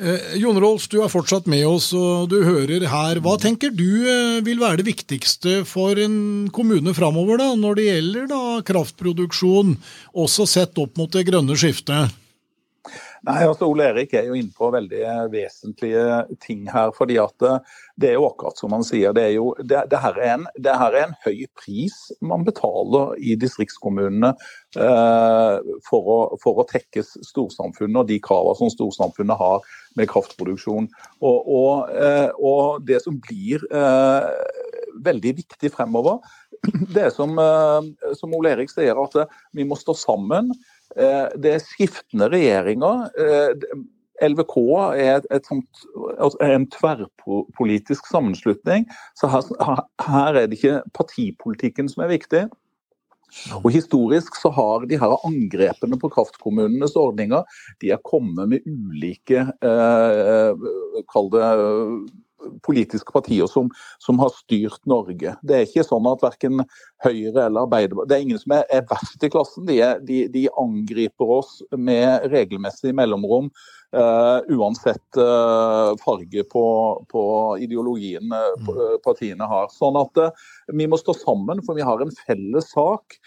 Eh, 0.00 0.38
Jon 0.40 0.56
Rolf, 0.58 0.88
du 0.88 1.02
er 1.04 1.10
fortsatt 1.12 1.46
med 1.50 1.66
oss, 1.68 1.90
og 1.92 2.30
du 2.32 2.38
hører 2.46 2.86
her. 2.88 3.20
Hva 3.22 3.36
tenker 3.40 3.74
du 3.76 4.08
eh, 4.08 4.40
vil 4.44 4.62
være 4.62 4.80
det 4.80 4.88
viktigste 4.88 5.60
for 5.68 6.00
en 6.00 6.48
kommune 6.54 6.94
framover 6.96 7.42
da, 7.42 7.50
når 7.58 7.78
det 7.78 7.86
gjelder 7.90 8.26
da, 8.32 8.42
kraftproduksjon, 8.66 9.76
også 10.16 10.48
sett 10.48 10.80
opp 10.80 10.96
mot 11.00 11.12
det 11.12 11.26
grønne 11.28 11.58
skiftet? 11.60 12.21
Nei, 13.22 13.44
altså 13.46 13.68
Ole 13.70 13.84
Erik 13.92 14.16
er 14.18 14.24
jo 14.26 14.34
inne 14.34 14.50
på 14.50 14.66
veldig 14.74 15.02
vesentlige 15.30 16.06
ting 16.42 16.64
her. 16.72 16.90
fordi 16.96 17.20
at 17.22 17.44
eh, 17.46 17.58
Det 17.94 18.08
er 18.08 18.16
jo 18.16 18.26
akkurat 18.26 18.58
som 18.58 18.74
han 18.74 18.82
sier, 18.82 19.14
det, 19.14 19.22
er 19.22 19.34
jo, 19.36 19.52
det, 19.60 19.84
det, 19.92 20.00
her, 20.02 20.18
er 20.18 20.34
en, 20.34 20.46
det 20.58 20.74
her 20.80 20.96
er 20.96 21.06
en 21.06 21.14
høy 21.22 21.44
pris 21.54 21.94
man 22.20 22.42
betaler 22.44 23.14
i 23.22 23.36
distriktskommunene 23.38 24.32
eh, 24.32 25.70
for, 25.86 26.02
å, 26.02 26.18
for 26.42 26.62
å 26.62 26.66
tekkes 26.72 27.14
storsamfunnet 27.28 28.02
og 28.02 28.10
de 28.10 28.18
kravene 28.22 28.58
som 28.58 28.74
storsamfunnet 28.74 29.38
har 29.38 29.62
med 29.98 30.10
kraftproduksjon. 30.10 30.90
Og, 31.22 31.38
og, 31.46 31.94
eh, 31.94 32.30
og 32.42 32.82
det 32.88 33.04
som 33.06 33.22
blir 33.22 33.62
eh, 33.70 34.30
veldig 35.06 35.36
viktig 35.38 35.70
fremover, 35.74 36.18
det 36.94 37.06
er 37.06 37.14
som, 37.14 37.38
eh, 37.38 38.12
som 38.18 38.34
Ole 38.34 38.56
Erik 38.56 38.72
sier, 38.72 38.98
at 38.98 39.30
vi 39.54 39.66
må 39.68 39.78
stå 39.78 39.94
sammen. 39.98 40.50
Eh, 40.96 41.26
det 41.40 41.56
er 41.56 41.64
skiftende 41.64 42.28
regjeringer. 42.32 43.08
Eh, 43.18 43.76
LVK 44.22 44.56
er, 45.02 45.24
sånt, 45.46 45.84
altså, 46.18 46.38
en 46.44 46.66
tverrpolitisk 46.70 48.06
sammenslutning. 48.10 48.86
Så 49.18 49.30
her, 49.32 49.46
her, 50.04 50.36
er 50.36 50.46
det 50.46 50.58
ikke 50.60 50.82
partipolitikken 50.94 51.90
som 51.90 52.04
er 52.04 52.12
viktig. 52.12 52.44
Og 53.62 53.70
Historisk 53.72 54.36
så 54.36 54.50
har 54.52 54.84
de 54.86 54.98
her 55.00 55.14
angrepene 55.24 55.96
på 55.98 56.10
kraftkommunenes 56.12 56.98
ordninger 57.00 57.46
de 57.80 57.94
er 57.94 58.02
kommet 58.04 58.50
med 58.50 58.66
ulike 58.68 59.46
eh, 59.64 60.66
Kall 61.08 61.30
det 61.32 61.46
politiske 62.66 63.12
partier 63.14 63.46
som, 63.50 63.70
som, 64.02 64.18
har 64.22 64.32
styrt 64.36 64.80
Norge. 64.88 65.34
Det 65.42 65.56
er 65.56 65.66
ikke 65.66 65.84
sånn 65.86 66.08
at 66.10 66.24
verken 66.24 66.62
Høyre 67.02 67.46
eller 67.48 67.64
Arbeiderpartiet 67.64 68.10
Det 68.10 68.16
er 68.16 68.24
ingen 68.26 68.42
som 68.42 68.56
er, 68.58 68.64
er 68.70 68.88
verst 68.90 69.24
i 69.24 69.30
klassen. 69.32 69.66
De, 69.68 69.78
er, 69.82 70.02
de, 70.06 70.24
de, 70.32 70.46
angriper 70.60 71.36
oss 71.38 71.60
med 71.76 72.28
regelmessig 72.32 72.94
mellomrom. 72.96 73.50
Uh, 73.92 74.40
uansett 74.56 75.18
uh, 75.20 75.92
farge 76.00 76.46
på, 76.48 76.64
på 77.12 77.22
ideologien 77.60 78.32
uh, 78.32 78.96
partiene 79.04 79.44
har. 79.50 79.68
Sånn 79.74 79.98
at 80.00 80.22
vi 80.72 80.88
må 80.88 80.96
stå 81.00 81.12
sammen, 81.18 81.60
for 81.66 81.76
vi 81.76 81.84
har 81.84 82.00
en 82.00 82.14
felles 82.24 82.72
sak 82.72 83.20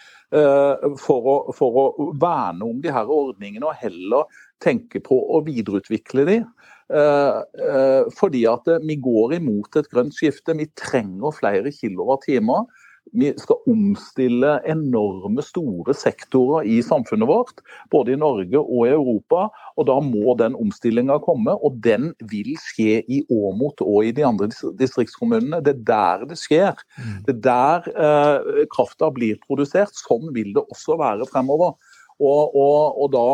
for 0.98 1.26
å, 1.30 1.34
for, 1.54 1.76
å, 1.78 2.06
verne 2.18 2.66
om 2.66 2.80
de 2.82 2.90
her 2.90 3.06
ordningene 3.14 3.68
og 3.68 3.78
heller 3.78 4.40
tenke 4.58 4.98
på 4.98 5.14
å 5.14 5.38
videreutvikle 5.46 6.24
de. 6.26 6.40
Eh, 6.86 7.38
eh, 7.66 8.04
fordi 8.14 8.44
at 8.46 8.68
vi 8.86 8.98
går 9.02 9.40
imot 9.40 9.78
et 9.78 9.88
grønt 9.90 10.14
skifte. 10.14 10.54
Vi 10.58 10.68
trenger 10.78 11.34
flere 11.34 11.72
kilowattimer. 11.74 12.66
Vi 13.14 13.30
skal 13.38 13.60
omstille 13.70 14.56
enorme, 14.66 15.42
store 15.44 15.94
sektorer 15.94 16.66
i 16.66 16.80
samfunnet 16.82 17.28
vårt, 17.30 17.60
både 17.90 18.12
i 18.12 18.18
Norge 18.18 18.58
og 18.58 18.88
i 18.88 18.94
Europa. 18.96 19.46
og 19.76 19.86
Da 19.86 20.00
må 20.02 20.34
den 20.38 20.56
omstillinga 20.58 21.20
komme, 21.22 21.54
og 21.54 21.78
den 21.82 22.12
vil 22.30 22.56
skje 22.58 23.04
i 23.06 23.22
Åmot 23.30 23.80
og 23.80 24.08
i 24.08 24.10
de 24.10 24.26
andre 24.26 24.50
distriktskommunene. 24.78 25.62
Det 25.62 25.76
er 25.76 25.84
der 25.86 26.26
det 26.26 26.38
skjer. 26.38 26.74
Mm. 26.98 27.22
Det 27.26 27.36
er 27.36 27.42
der 27.46 27.88
eh, 27.94 28.66
krafta 28.74 29.10
blir 29.14 29.38
produsert. 29.46 29.94
Sånn 29.94 30.34
vil 30.34 30.52
det 30.56 30.66
også 30.66 30.98
være 30.98 31.30
fremover. 31.30 31.78
Og, 32.18 32.56
og, 32.56 33.02
og 33.02 33.10
da 33.12 33.26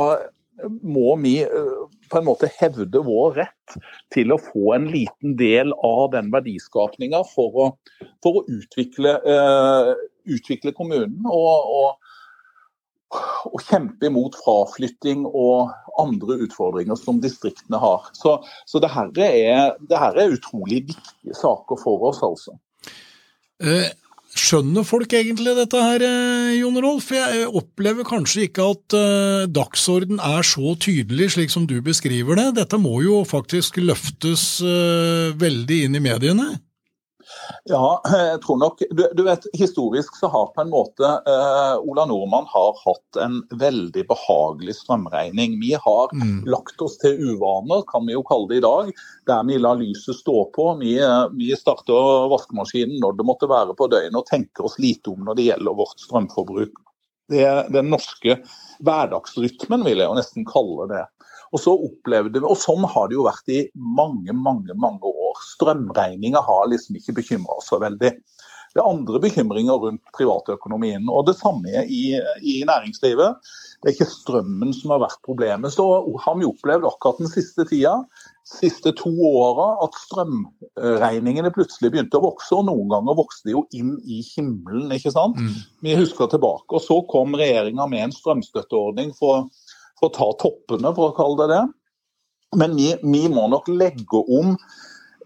må 0.82 1.16
vi 1.22 1.36
eh, 1.44 1.82
på 2.12 2.20
en 2.20 2.26
måte 2.26 2.50
hevde 2.58 3.02
vår 3.06 3.36
rett 3.40 3.76
til 4.14 4.34
å 4.34 4.40
få 4.40 4.74
en 4.76 4.88
liten 4.92 5.36
del 5.38 5.72
av 5.86 6.10
den 6.14 6.30
verdiskapninga 6.32 7.22
for, 7.30 7.74
for, 8.24 8.40
å 8.40 8.44
utvikle, 8.50 9.16
uh, 9.24 9.92
utvikle 10.28 10.74
kommunen. 10.76 11.22
Og, 11.24 11.72
og, 11.76 12.10
og, 13.48 13.56
kjempe 13.68 14.10
imot 14.10 14.36
fraflytting 14.42 15.24
og 15.28 15.72
andre 16.00 16.38
utfordringer 16.44 17.00
som 17.00 17.22
distriktene 17.24 17.80
har. 17.80 18.10
Så, 18.16 18.38
så 18.68 18.82
det, 18.82 18.92
her 18.92 19.12
er, 19.24 19.74
er 19.88 20.36
utrolig 20.36 20.84
viktige 20.92 21.38
saker 21.38 21.80
for 21.80 22.10
oss, 22.12 22.22
altså. 22.26 22.58
Uh, 23.62 23.88
Skjønner 24.32 24.86
folk 24.88 25.12
egentlig 25.12 25.52
dette 25.58 25.80
her, 25.84 26.02
eh, 26.06 26.54
Jon 26.56 26.78
Rolf? 26.80 27.10
Jeg 27.12 27.50
opplever 27.52 28.06
kanskje 28.08 28.46
ikke 28.46 28.64
at 28.72 28.96
uh, 28.96 29.44
dagsorden 29.44 30.22
er 30.24 30.46
så 30.46 30.72
tydelig 30.80 31.34
slik 31.34 31.52
som 31.52 31.66
du 31.68 31.76
beskriver 31.84 32.40
det. 32.40 32.48
Dette 32.62 32.80
må 32.80 33.02
jo 33.04 33.22
faktisk 33.28 33.76
løftes 33.82 34.46
veldig 34.62 35.82
inn 35.86 36.00
i 36.00 36.04
mediene? 36.04 36.48
Ja, 37.70 38.00
jeg 38.10 38.40
tror 38.42 38.58
nok 38.60 38.82
du, 38.90 39.02
du, 39.14 39.22
vet, 39.26 39.46
Historisk 39.58 40.16
så 40.18 40.28
har 40.32 40.50
på 40.54 40.64
en 40.64 40.72
måte 40.72 41.06
eh, 41.06 41.74
Ola 41.78 42.04
Nordmann 42.08 42.48
har 42.50 42.76
hatt 42.82 43.18
en 43.22 43.40
veldig 43.60 44.04
behagelig 44.08 44.76
strømregning. 44.80 45.58
Vi 45.62 45.72
har 45.74 46.14
mm. 46.16 46.42
lagt 46.50 46.82
oss 46.82 46.98
til 47.02 47.18
uvaner, 47.32 47.84
kan 47.88 48.06
vi 48.08 48.16
jo 48.16 48.24
kalle 48.26 48.50
det 48.50 48.60
i 48.60 48.66
dag, 48.66 48.92
der 49.30 49.46
vi 49.48 49.60
lar 49.62 49.80
lyset 49.80 50.18
stå 50.18 50.44
på. 50.54 50.68
Vi, 50.82 50.96
uh, 51.02 51.28
vi 51.36 51.52
starter 51.58 52.28
vaskemaskinen 52.32 53.00
når 53.02 53.18
det 53.18 53.28
måtte 53.28 53.50
være 53.50 53.76
på 53.78 53.90
døgnet 53.92 54.18
og 54.18 54.28
tenker 54.30 54.68
oss 54.68 54.78
lite 54.82 55.14
om 55.14 55.26
når 55.26 55.38
det 55.38 55.48
gjelder 55.50 55.78
vårt 55.78 56.02
strømforbruk. 56.02 56.78
Det 57.32 57.44
er 57.46 57.68
den 57.72 57.88
norske 57.92 58.40
hverdagsrytmen, 58.84 59.84
vil 59.86 60.02
jeg 60.02 60.10
jo 60.10 60.18
nesten 60.18 60.46
kalle 60.48 60.88
det. 60.90 61.04
Og 61.52 61.60
så 61.60 61.72
opplevde 61.76 62.40
vi, 62.40 62.48
og 62.48 62.58
sånn 62.60 62.84
har 62.88 63.10
det 63.10 63.18
jo 63.18 63.26
vært 63.26 63.52
i 63.52 63.62
mange, 63.76 64.32
mange 64.32 64.76
mange 64.80 65.08
år. 65.08 65.40
Strømregninger 65.52 66.44
har 66.48 66.70
liksom 66.72 66.96
ikke 66.96 67.18
bekymra 67.20 67.58
oss 67.60 67.68
så 67.72 67.80
veldig. 67.82 68.14
Det 68.72 68.80
er 68.80 68.88
andre 68.88 69.20
bekymringer 69.20 69.80
rundt 69.82 70.14
privatøkonomien. 70.16 71.04
Og 71.12 71.26
det 71.28 71.36
samme 71.36 71.84
i, 71.84 72.04
i, 72.40 72.54
næringslivet. 72.68 73.50
Det 73.82 73.90
er 73.90 73.96
ikke 73.96 74.08
strømmen 74.08 74.72
som 74.72 74.94
har 74.94 75.02
vært 75.02 75.20
problemet. 75.26 75.74
Så 75.74 75.84
har 76.24 76.38
vi 76.38 76.48
opplevd 76.48 76.86
akkurat 76.88 77.20
den 77.20 77.28
siste 77.28 77.66
tida, 77.68 77.98
siste 78.48 78.94
to 78.96 79.12
åra, 79.28 79.74
at 79.84 79.98
strømregningene 80.06 81.52
plutselig 81.52 81.92
begynte 81.92 82.16
å 82.16 82.24
vokse. 82.30 82.54
Og 82.56 82.64
noen 82.70 82.88
ganger 82.94 83.18
vokste 83.20 83.50
de 83.50 83.58
jo 83.58 83.66
inn 83.76 83.98
i 84.08 84.22
himmelen, 84.30 84.88
ikke 84.96 85.12
sant. 85.12 85.36
Mm. 85.36 85.60
Vi 85.84 85.98
husker 86.00 86.32
tilbake. 86.32 86.70
Og 86.72 86.80
så 86.86 87.02
kom 87.12 87.36
regjeringa 87.36 87.90
med 87.92 88.06
en 88.06 88.16
strømstøtteordning 88.16 89.12
for 89.18 89.22
for 89.22 89.50
å 90.02 90.10
ta 90.12 90.30
toppene, 90.40 90.92
for 90.96 91.10
å 91.10 91.16
kalle 91.16 91.42
det 91.42 91.54
det. 91.54 91.62
Men 92.60 92.76
vi, 92.76 92.90
vi 93.02 93.26
må 93.32 93.46
nok 93.48 93.70
legge 93.72 94.20
om 94.20 94.56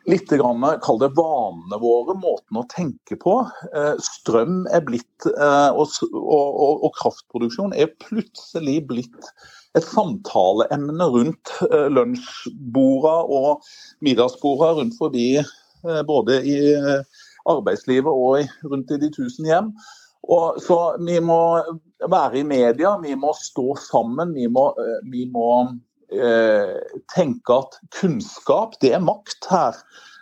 litt 0.06 0.30
grann, 0.30 0.62
kall 0.84 1.00
det 1.02 1.10
vanene 1.18 1.78
våre, 1.82 2.14
måten 2.18 2.60
å 2.60 2.66
tenke 2.70 3.18
på. 3.18 3.40
Eh, 3.72 3.94
strøm 4.02 4.64
er 4.74 4.84
blitt, 4.86 5.26
eh, 5.32 5.70
og, 5.74 5.90
og, 6.14 6.84
og, 6.86 6.90
kraftproduksjon 7.00 7.74
er 7.74 7.90
plutselig 8.04 8.78
blitt 8.90 9.32
et 9.76 9.84
samtaleemne 9.84 11.10
rundt 11.12 11.52
eh, 11.66 11.88
lunsjborda 11.92 13.16
og 13.26 13.66
middagsborda 14.06 14.76
rundt 14.78 14.98
forbi 14.98 15.28
både 16.06 16.40
i 16.48 16.56
arbeidslivet 17.46 18.10
og 18.10 18.70
rundt 18.72 18.90
i 18.90 18.98
de 18.98 19.10
tusen 19.14 19.46
hjem. 19.46 19.68
Og, 20.26 20.56
så 20.62 20.78
vi 20.98 21.20
må 21.22 21.38
være 22.04 22.40
i 22.40 22.46
media, 22.46 22.96
vi 23.02 23.14
må 23.18 23.32
stå 23.38 23.74
sammen. 23.80 24.34
Vi 24.36 24.48
må, 24.52 24.68
eh, 24.80 24.98
vi 25.12 25.26
må 25.32 25.50
eh, 26.12 26.76
tenke 27.14 27.60
at 27.60 27.78
kunnskap, 28.00 28.76
det 28.82 28.94
er 28.96 29.04
makt 29.04 29.48
her. 29.50 29.78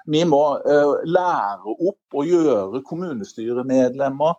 Vi 0.07 0.25
må 0.29 0.43
eh, 0.61 0.93
lære 1.09 1.79
opp 1.79 2.19
og 2.19 2.29
gjøre 2.29 2.85
kommunestyremedlemmer, 2.87 4.37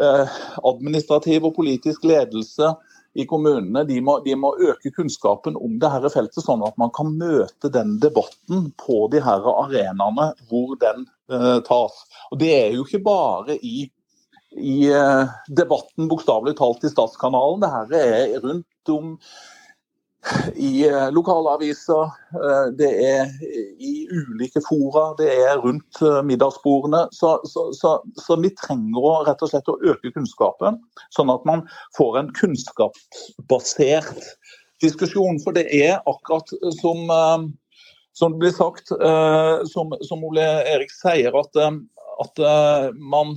eh, 0.00 0.40
administrativ 0.64 1.50
og 1.50 1.56
politisk 1.60 2.04
ledelse 2.08 2.72
i 3.14 3.26
kommunene, 3.28 3.84
de 3.84 3.98
må, 4.00 4.16
de 4.24 4.34
må, 4.38 4.54
øke 4.56 4.92
kunnskapen 4.96 5.56
om 5.60 5.76
dette 5.80 6.10
feltet, 6.14 6.40
sånn 6.46 6.64
at 6.64 6.78
man 6.80 6.92
kan 6.96 7.10
møte 7.20 7.68
den 7.72 7.98
debatten 8.00 8.70
på 8.80 9.04
de 9.12 9.20
her 9.20 9.44
arenaene 9.52 10.30
hvor 10.48 10.78
den 10.80 11.04
eh, 11.32 11.58
tas. 11.66 11.98
Og 12.32 12.40
Det 12.40 12.52
er 12.56 12.70
jo 12.78 12.86
ikke 12.86 13.02
bare 13.04 13.58
i 13.60 13.90
i 14.56 14.90
eh, 14.92 15.24
debatten, 15.48 16.08
bokstavelig 16.08 16.56
talt 16.56 16.84
i 16.84 16.90
Statskanalen. 16.92 17.62
Dette 17.62 18.00
er 18.02 18.38
rundt 18.42 18.92
om 18.92 19.16
i 20.54 20.84
eh, 20.86 21.08
lokalaviser, 21.10 22.12
eh, 22.38 22.66
det 22.78 22.90
er 23.06 23.32
i 23.82 24.06
ulike 24.12 24.62
fora, 24.62 25.08
det 25.18 25.30
er 25.32 25.62
rundt 25.62 26.02
middagsbordene. 26.28 27.06
Så, 27.16 27.34
så, 27.48 27.70
så, 27.76 27.96
så, 28.20 28.38
vi 28.42 28.52
trenger 28.60 29.00
å, 29.00 29.14
rett 29.28 29.42
og 29.42 29.52
slett 29.52 29.72
å 29.72 29.78
øke 29.80 30.12
kunnskapen, 30.14 30.78
sånn 31.16 31.32
at 31.32 31.48
man 31.48 31.64
får 31.98 32.20
en 32.20 32.30
kunnskapsbasert 32.38 34.12
diskusjon. 34.84 35.40
For 35.42 35.56
det 35.56 35.68
er 35.74 35.98
akkurat 36.10 36.52
som, 36.80 37.08
som 38.18 38.34
det 38.34 38.42
blir 38.42 38.54
sagt, 38.54 38.90
som, 39.70 39.94
som 40.02 40.24
Ole 40.26 40.46
Erik 40.72 40.90
sier, 40.90 41.36
at, 41.38 41.60
at 42.24 42.42
man 42.98 43.36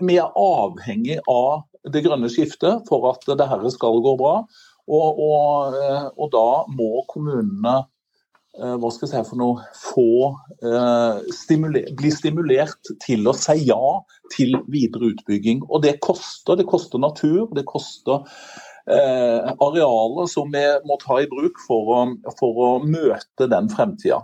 vi 0.00 0.16
er 0.20 0.32
avhengig 0.38 1.18
av 1.30 1.66
det 1.92 2.02
grønne 2.04 2.30
skiftet 2.32 2.88
for 2.88 3.08
at 3.12 3.24
dette 3.28 3.72
skal 3.74 4.02
gå 4.04 4.16
bra. 4.20 4.40
Og, 4.88 5.20
og, 5.20 5.76
eh, 5.76 6.06
og 6.16 6.30
da 6.32 6.48
må 6.72 7.02
kommunene 7.10 7.74
eh, 8.56 8.76
hva 8.80 8.90
skal 8.94 9.08
jeg 9.08 9.12
si 9.12 9.28
for 9.28 9.40
noe, 9.40 9.66
få 9.76 10.06
eh, 10.64 11.90
bli 11.98 12.12
stimulert 12.14 12.92
til 13.04 13.28
å 13.28 13.36
si 13.36 13.58
ja 13.68 13.98
til 14.32 14.56
videre 14.72 15.12
utbygging. 15.12 15.66
Og 15.68 15.84
det 15.84 15.98
koster. 16.04 16.56
Det 16.56 16.68
koster 16.68 17.02
natur, 17.04 17.50
det 17.56 17.66
koster 17.68 18.24
eh, 18.88 19.52
arealer 19.52 20.30
som 20.30 20.50
vi 20.52 20.64
må 20.88 20.96
ta 21.04 21.20
i 21.20 21.28
bruk 21.30 21.60
for 21.66 21.92
å, 21.94 22.02
for 22.40 22.64
å 22.64 22.72
møte 22.84 23.50
den 23.50 23.68
fremtida. 23.72 24.22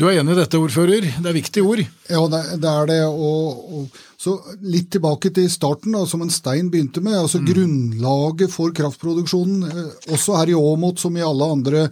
Du 0.00 0.06
er 0.08 0.16
enig 0.16 0.32
i 0.32 0.38
dette, 0.38 0.56
ordfører? 0.56 1.04
Det 1.20 1.28
er 1.28 1.34
viktige 1.36 1.66
ord? 1.68 1.80
Ja, 2.08 2.20
det, 2.32 2.68
er 2.70 2.86
det. 2.88 3.00
Og, 3.04 3.64
og, 3.68 3.96
så 4.16 4.32
litt 4.64 4.86
tilbake 4.94 5.28
til 5.36 5.48
starten, 5.52 5.92
da, 5.92 6.06
som 6.08 6.22
en 6.24 6.32
stein 6.32 6.70
begynte 6.72 7.02
med. 7.04 7.18
altså 7.18 7.42
mm. 7.42 7.48
Grunnlaget 7.50 8.54
for 8.54 8.72
kraftproduksjonen, 8.76 9.66
eh, 9.68 9.90
også 10.16 10.38
her 10.38 10.52
i 10.54 10.54
Åmot 10.56 11.02
som 11.02 11.18
i 11.18 11.24
alle 11.24 11.48
andre 11.52 11.82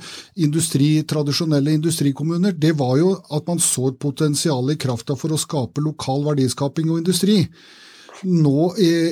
industri, 0.41 1.03
tradisjonelle 1.05 1.75
industrikommuner, 1.77 2.57
det 2.57 2.71
var 2.81 2.95
jo 2.97 3.11
at 3.37 3.45
man 3.51 3.61
så 3.61 3.91
et 3.91 3.99
potensial 4.01 4.73
i 4.73 4.79
krafta 4.81 5.17
for 5.17 5.35
å 5.35 5.41
skape 5.41 5.85
lokal 5.85 6.25
verdiskaping 6.31 6.89
og 6.89 7.03
industri. 7.03 7.43
Nå 8.25 8.71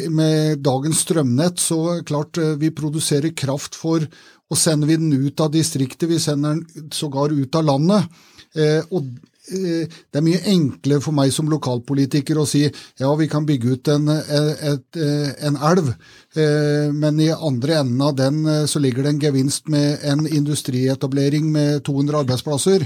med 0.09 0.62
dagens 0.64 1.02
strømnett, 1.04 1.61
så 1.61 1.98
klart 2.09 2.40
eh, 2.40 2.56
vi 2.64 2.72
produserer 2.72 3.37
kraft 3.37 3.76
for 3.76 4.09
og 4.46 4.56
sender 4.56 4.88
vi 4.88 4.96
den 4.96 5.12
ut 5.26 5.40
av 5.42 5.52
distriktet, 5.52 6.09
vi 6.09 6.22
sender 6.22 6.56
den 6.56 6.88
sågar 6.94 7.35
ut 7.35 7.61
av 7.61 7.68
landet. 7.68 8.09
Eh, 8.57 8.83
og 8.95 9.05
eh, 9.53 9.85
det 9.87 10.21
er 10.21 10.25
mye 10.25 10.42
enklere 10.53 11.05
for 11.05 11.16
meg 11.16 11.33
som 11.35 11.51
lokalpolitiker 11.53 12.38
å 12.40 12.47
si 12.49 12.64
ja, 12.64 13.11
vi 13.19 13.29
kan 13.31 13.47
bygge 13.49 13.77
ut 13.77 13.90
en, 13.92 14.09
eh, 14.12 14.71
et, 14.73 15.01
en 15.49 15.59
elv, 15.71 15.92
men 16.37 17.21
i 17.25 17.31
andre 17.33 17.79
enden 17.81 18.01
av 18.05 18.16
den 18.19 18.42
så 18.69 18.81
ligger 18.83 19.07
det 19.07 19.12
en 19.14 19.21
gevinst 19.23 19.71
med 19.73 20.03
en 20.05 20.27
industrietablering 20.27 21.47
med 21.49 21.81
200 21.87 22.19
arbeidsplasser. 22.27 22.85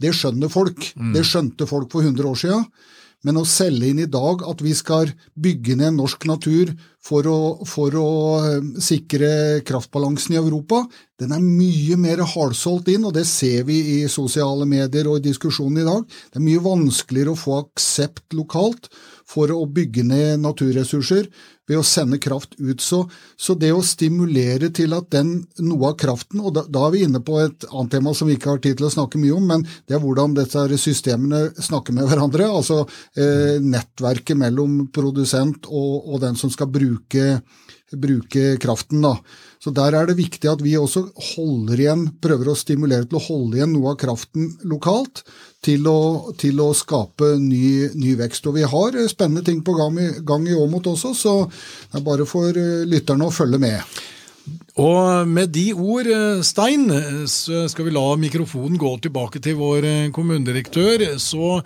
det 0.00 0.12
skjønner 0.16 0.52
folk. 0.52 0.90
Det 1.14 1.22
skjønte 1.24 1.68
folk 1.68 1.88
for 1.92 2.04
100 2.04 2.28
år 2.28 2.36
siden. 2.42 2.66
Men 3.26 3.36
å 3.36 3.44
selge 3.48 3.90
inn 3.90 4.00
i 4.00 4.08
dag 4.08 4.44
at 4.48 4.62
vi 4.64 4.72
skal 4.76 5.10
bygge 5.36 5.76
ned 5.76 5.98
norsk 5.98 6.24
natur 6.28 6.72
for 7.04 7.26
å, 7.28 7.40
for 7.68 7.96
å 8.00 8.10
eh, 8.40 8.70
sikre 8.80 9.30
kraftbalansen 9.68 10.36
i 10.36 10.40
Europa, 10.40 10.82
den 11.20 11.34
er 11.36 11.44
mye 11.44 11.98
mer 12.00 12.22
hardsolgt 12.24 12.88
inn, 12.92 13.04
og 13.08 13.12
det 13.16 13.26
ser 13.28 13.66
vi 13.68 13.78
i 13.98 13.98
sosiale 14.08 14.64
medier 14.68 15.08
og 15.10 15.20
i 15.20 15.26
diskusjonen 15.28 15.82
i 15.82 15.88
dag. 15.88 16.06
Det 16.32 16.40
er 16.40 16.46
mye 16.46 16.64
vanskeligere 16.64 17.34
å 17.34 17.40
få 17.40 17.58
aksept 17.60 18.36
lokalt 18.36 18.88
for 19.30 19.52
å 19.54 19.62
bygge 19.70 20.04
ned 20.06 20.42
naturressurser 20.42 21.28
ved 21.70 21.78
å 21.78 21.86
sende 21.86 22.18
kraft 22.22 22.56
ut. 22.58 22.82
Så, 22.82 23.04
så, 23.38 23.54
det 23.58 23.70
å 23.74 23.82
stimulere 23.86 24.72
til 24.74 24.94
at 24.96 25.10
den, 25.14 25.36
noe 25.62 25.92
av 25.92 25.98
kraften 26.00 26.42
Og 26.42 26.54
da, 26.56 26.64
da, 26.66 26.86
er 26.86 26.94
vi 26.94 27.04
inne 27.06 27.22
på 27.22 27.38
et 27.42 27.66
annet 27.70 27.94
tema 27.94 28.14
som 28.16 28.30
vi 28.30 28.36
ikke 28.38 28.54
har 28.54 28.62
tid 28.64 28.80
til 28.80 28.88
å 28.88 28.92
snakke 28.92 29.20
mye 29.22 29.36
om, 29.36 29.46
men 29.52 29.64
det 29.86 29.96
er 29.96 30.02
hvordan 30.02 30.34
disse 30.38 30.66
systemene 30.82 31.50
snakker 31.62 31.94
med 31.96 32.10
hverandre. 32.10 32.48
Altså 32.50 32.82
eh, 33.14 33.60
nettverket 33.62 34.38
mellom 34.40 34.86
produsent 34.94 35.68
og, 35.70 35.92
og, 36.06 36.18
den 36.24 36.38
som 36.40 36.50
skal 36.52 36.70
bruke, 36.72 37.40
bruke 37.92 38.56
kraften. 38.62 39.02
da. 39.02 39.16
Så 39.60 39.70
Der 39.74 39.94
er 39.94 40.06
det 40.06 40.16
viktig 40.16 40.48
at 40.48 40.62
vi 40.62 40.76
også 40.78 41.10
holder 41.34 41.80
igjen, 41.80 42.06
prøver 42.20 42.52
å 42.52 42.56
stimulere 42.56 43.04
til 43.04 43.18
å 43.18 43.24
holde 43.26 43.58
igjen 43.58 43.74
noe 43.74 43.92
av 43.92 43.98
kraften 44.00 44.54
lokalt 44.64 45.24
til 45.64 45.84
å, 45.90 46.32
til 46.40 46.60
å 46.64 46.70
skape 46.76 47.34
ny, 47.40 47.90
ny, 47.94 48.14
vekst. 48.16 48.46
Og 48.48 48.56
vi 48.56 48.64
har 48.64 48.96
spennende 49.10 49.44
ting 49.44 49.60
på 49.64 49.74
gang, 49.76 49.98
gang 50.24 50.48
i 50.48 50.56
Åmot 50.56 50.88
også, 50.94 51.12
så 51.14 51.34
det 51.50 52.00
er 52.00 52.06
bare 52.06 52.28
for 52.28 52.56
eh, 52.56 52.86
lytterne 52.88 53.28
å 53.28 53.34
følge 53.34 53.60
med. 53.60 54.00
Og 54.80 55.28
med 55.28 55.52
de 55.52 55.66
ord, 55.74 56.08
eh, 56.08 56.40
Stein, 56.46 56.88
så 57.28 57.66
skal 57.68 57.86
vi 57.86 57.94
la 57.94 58.06
mikrofonen 58.16 58.80
gå 58.80 58.96
tilbake 59.04 59.42
til 59.44 59.58
vår 59.60 59.84
eh, 59.84 60.10
kommunedirektør. 60.14 61.04
Så 61.20 61.58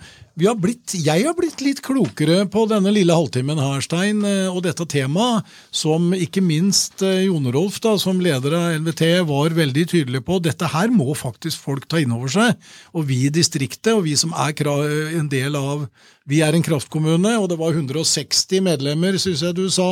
har 0.43 0.57
blitt, 0.59 0.91
jeg 0.99 1.23
har 1.23 1.35
blitt 1.37 1.61
litt 1.63 1.79
klokere 1.85 2.41
på 2.51 2.65
denne 2.67 2.91
lille 2.91 3.15
halvtimen 3.15 3.61
her, 3.61 3.79
Stein, 3.85 4.19
eh, 4.27 4.51
og 4.51 4.65
dette 4.65 4.83
temaet, 4.91 5.47
som 5.71 6.11
ikke 6.11 6.43
minst 6.43 6.99
Jon 6.99 7.47
Rolf, 7.55 7.79
da, 7.79 7.95
som 8.01 8.19
leder 8.19 8.57
av 8.59 8.75
LVT, 8.81 9.05
var 9.31 9.55
veldig 9.55 9.87
tydelig 9.93 10.25
på. 10.27 10.41
Dette 10.43 10.67
her 10.75 10.91
må 10.91 11.15
faktisk 11.15 11.63
folk 11.63 11.87
ta 11.87 12.03
inn 12.03 12.11
over 12.11 12.27
seg. 12.35 12.59
Og 12.91 13.07
vi 13.07 13.23
i 13.29 13.33
distriktet, 13.33 13.93
og 13.95 14.03
vi 14.09 14.19
som 14.19 14.35
er 14.35 14.67
en 15.15 15.31
del 15.31 15.55
av 15.55 15.87
Vi 16.25 16.39
er 16.41 16.55
en 16.57 16.63
kraftkommune, 16.65 17.37
og 17.37 17.51
det 17.51 17.59
var 17.59 17.75
160 17.77 18.63
medlemmer, 18.65 19.13
syns 19.21 19.43
jeg 19.45 19.53
du 19.53 19.69
sa, 19.69 19.85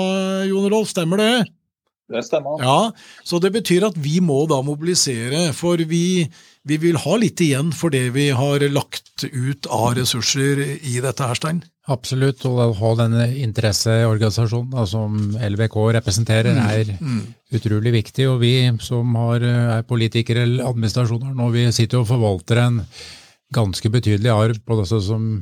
Jon 0.49 0.65
Rolf. 0.65 0.89
Stemmer 0.89 1.21
det? 1.21 1.62
Det 2.11 2.23
stemmer. 2.25 2.59
Ja, 2.59 2.91
Så 3.23 3.39
det 3.39 3.53
betyr 3.55 3.85
at 3.87 3.95
vi 3.97 4.19
må 4.19 4.43
da 4.49 4.59
mobilisere, 4.61 5.53
for 5.55 5.79
vi, 5.87 6.27
vi 6.67 6.77
vil 6.77 6.99
ha 6.99 7.15
litt 7.19 7.39
igjen 7.41 7.71
for 7.75 7.93
det 7.93 8.09
vi 8.15 8.27
har 8.35 8.65
lagt 8.73 9.23
ut 9.23 9.69
av 9.71 9.93
ressurser 9.95 10.59
i 10.83 10.99
dette 11.03 11.23
her, 11.23 11.39
Stein? 11.39 11.63
Absolutt, 11.91 12.45
og 12.47 12.59
å 12.63 12.67
ha 12.79 12.91
denne 13.01 13.25
interesseorganisasjonen 13.43 14.85
som 14.87 15.17
LVK 15.35 15.77
representerer, 15.97 16.55
mm. 16.55 16.67
er 16.75 16.91
mm. 16.99 17.23
utrolig 17.59 17.95
viktig. 17.97 18.27
Og 18.31 18.37
vi 18.43 18.53
som 18.83 19.15
har, 19.19 19.43
er 19.43 19.87
politikere 19.87 20.45
eller 20.45 20.69
administrasjoner 20.69 21.33
nå, 21.35 21.49
vi 21.55 21.65
sitter 21.75 22.03
og 22.03 22.07
forvalter 22.11 22.61
en 22.63 22.83
ganske 23.53 23.91
betydelig 23.91 24.31
arv 24.31 24.61
på 24.63 24.79
disse 24.79 25.01
som 25.07 25.33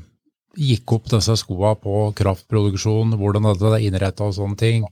gikk 0.58 0.98
opp 0.98 1.12
disse 1.14 1.36
skoa 1.40 1.76
på 1.80 2.08
kraftproduksjon, 2.18 3.16
hvordan 3.20 3.46
dette 3.52 3.70
er 3.72 3.86
innretta 3.86 4.28
og 4.28 4.36
sånne 4.36 4.60
ting. 4.60 4.90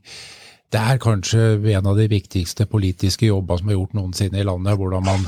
Det 0.70 0.80
er 0.80 1.02
kanskje 1.02 1.58
en 1.74 1.88
av 1.90 1.98
de 1.98 2.06
viktigste 2.12 2.68
politiske 2.70 3.26
jobba 3.26 3.58
som 3.58 3.72
er 3.72 3.80
gjort 3.80 3.96
noensinne 3.98 4.38
i 4.38 4.46
landet, 4.46 4.78
hvordan 4.78 5.06
man 5.06 5.26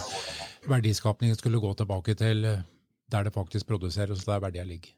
verdiskapningen 0.69 1.37
skulle 1.39 1.61
gå 1.61 1.73
tilbake 1.73 2.13
til 2.19 2.45
der 3.11 3.23
det 3.27 3.33
faktisk 3.33 3.67
produseres, 3.67 4.23
der 4.25 4.39
verdier 4.39 4.63
ligger. 4.63 4.93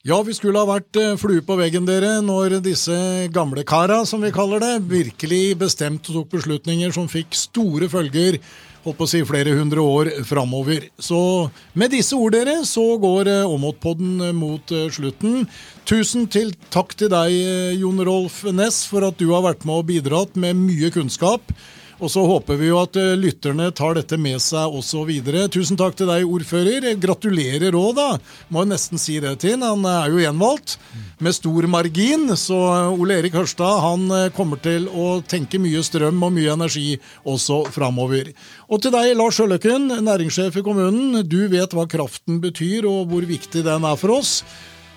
Ja, 0.00 0.16
vi 0.24 0.32
skulle 0.32 0.56
ha 0.56 0.64
vært 0.64 0.96
eh, 0.96 1.16
flue 1.20 1.42
på 1.44 1.58
veggen, 1.60 1.84
dere, 1.84 2.22
når 2.24 2.54
disse 2.64 2.94
gamle 3.34 3.66
kara, 3.68 3.98
som 4.08 4.22
vi 4.24 4.30
kaller 4.32 4.62
det, 4.62 4.70
virkelig 4.88 5.58
bestemte 5.60 6.08
og 6.08 6.22
tok 6.22 6.38
beslutninger 6.38 6.94
som 6.96 7.10
fikk 7.10 7.36
store 7.36 7.90
følger 7.92 8.38
holdt 8.84 8.98
på 8.98 9.06
å 9.06 9.10
si 9.10 9.20
flere 9.28 9.54
hundre 9.58 9.82
år 9.84 10.10
framover. 10.28 10.86
Så 11.00 11.50
med 11.78 11.92
disse 11.94 12.16
ord, 12.16 12.34
dere, 12.36 12.60
så 12.68 12.84
går 13.00 13.30
eh, 13.30 13.50
Åmotpodden 13.50 14.28
eh, 14.28 14.36
mot 14.36 14.74
eh, 14.74 14.88
slutten. 14.92 15.44
Tusen 15.88 16.28
til 16.30 16.54
takk 16.72 16.94
til 16.98 17.10
deg, 17.12 17.34
Jon 17.80 18.00
Rolf 18.06 18.42
Ness, 18.54 18.84
for 18.88 19.04
at 19.08 19.18
du 19.20 19.30
har 19.34 19.44
vært 19.44 19.66
med 19.68 19.82
og 19.82 19.88
bidratt 19.90 20.38
med 20.38 20.58
mye 20.60 20.92
kunnskap. 20.94 21.52
Og 22.00 22.08
så 22.08 22.22
håper 22.24 22.56
vi 22.56 22.70
jo 22.70 22.78
at 22.80 22.96
eh, 22.96 23.12
lytterne 23.18 23.68
tar 23.76 23.98
dette 23.98 24.16
med 24.20 24.40
seg 24.42 24.72
også 24.80 25.04
videre. 25.08 25.46
Tusen 25.52 25.76
takk 25.80 25.98
til 25.98 26.08
deg, 26.08 26.24
ordfører. 26.24 26.86
Gratulerer 27.00 27.76
òg, 27.76 27.92
da. 27.98 28.08
Må 28.48 28.64
jo 28.64 28.70
nesten 28.72 29.00
si 29.00 29.18
det 29.20 29.34
til 29.44 29.60
Han 29.60 29.84
er 29.84 30.08
jo 30.12 30.22
gjenvalgt 30.22 30.78
med 31.20 31.36
stor 31.36 31.68
margin. 31.68 32.30
Så 32.40 32.56
Ole 32.94 33.20
Erik 33.20 33.36
Hørstad 33.36 33.82
han 33.84 34.06
eh, 34.16 34.30
kommer 34.36 34.60
til 34.64 34.88
å 34.88 35.20
tenke 35.20 35.60
mye 35.60 35.84
strøm 35.84 36.24
og 36.24 36.34
mye 36.38 36.56
energi 36.56 36.96
også 37.28 37.66
framover. 37.74 38.32
Og 38.72 38.80
til 38.80 38.94
deg, 38.96 39.12
Lars 39.20 39.36
Sjøløkken, 39.36 39.90
næringssjef 40.06 40.56
i 40.56 40.64
kommunen. 40.64 41.20
Du 41.28 41.42
vet 41.52 41.76
hva 41.76 41.84
kraften 41.90 42.40
betyr, 42.40 42.88
og 42.88 43.12
hvor 43.12 43.28
viktig 43.28 43.66
den 43.66 43.84
er 43.84 44.00
for 44.00 44.16
oss. 44.16 44.38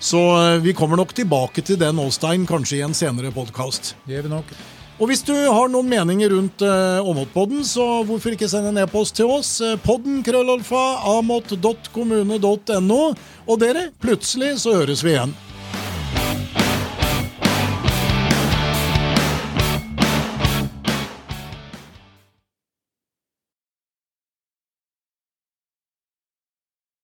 Så 0.04 0.20
eh, 0.38 0.62
vi 0.64 0.72
kommer 0.76 0.96
nok 1.00 1.12
tilbake 1.16 1.64
til 1.64 1.76
den, 1.80 2.00
Åstein, 2.00 2.48
kanskje 2.48 2.80
i 2.80 2.86
en 2.88 2.96
senere 2.96 3.34
podkast. 3.34 3.92
Det 4.08 4.16
gjør 4.16 4.30
vi 4.30 4.34
nok. 4.38 4.56
Og 4.94 5.08
hvis 5.10 5.24
du 5.26 5.34
har 5.34 5.66
noen 5.72 5.88
meninger 5.90 6.30
rundt 6.30 6.62
eh, 6.62 7.02
Åmotpodden, 7.02 7.64
så 7.66 8.04
hvorfor 8.06 8.30
ikke 8.36 8.46
sende 8.50 8.70
en 8.70 8.78
e-post 8.84 9.16
til 9.18 9.26
oss? 9.26 9.58
Uh, 9.58 9.74
podden 9.82 10.22
krøllalfa 10.22 10.82
amot.kommune.no. 11.16 13.00
Og 13.44 13.58
dere, 13.58 13.88
plutselig 13.98 14.62
så 14.62 14.70
høres 14.78 15.02
vi 15.02 15.10
igjen. 15.16 15.34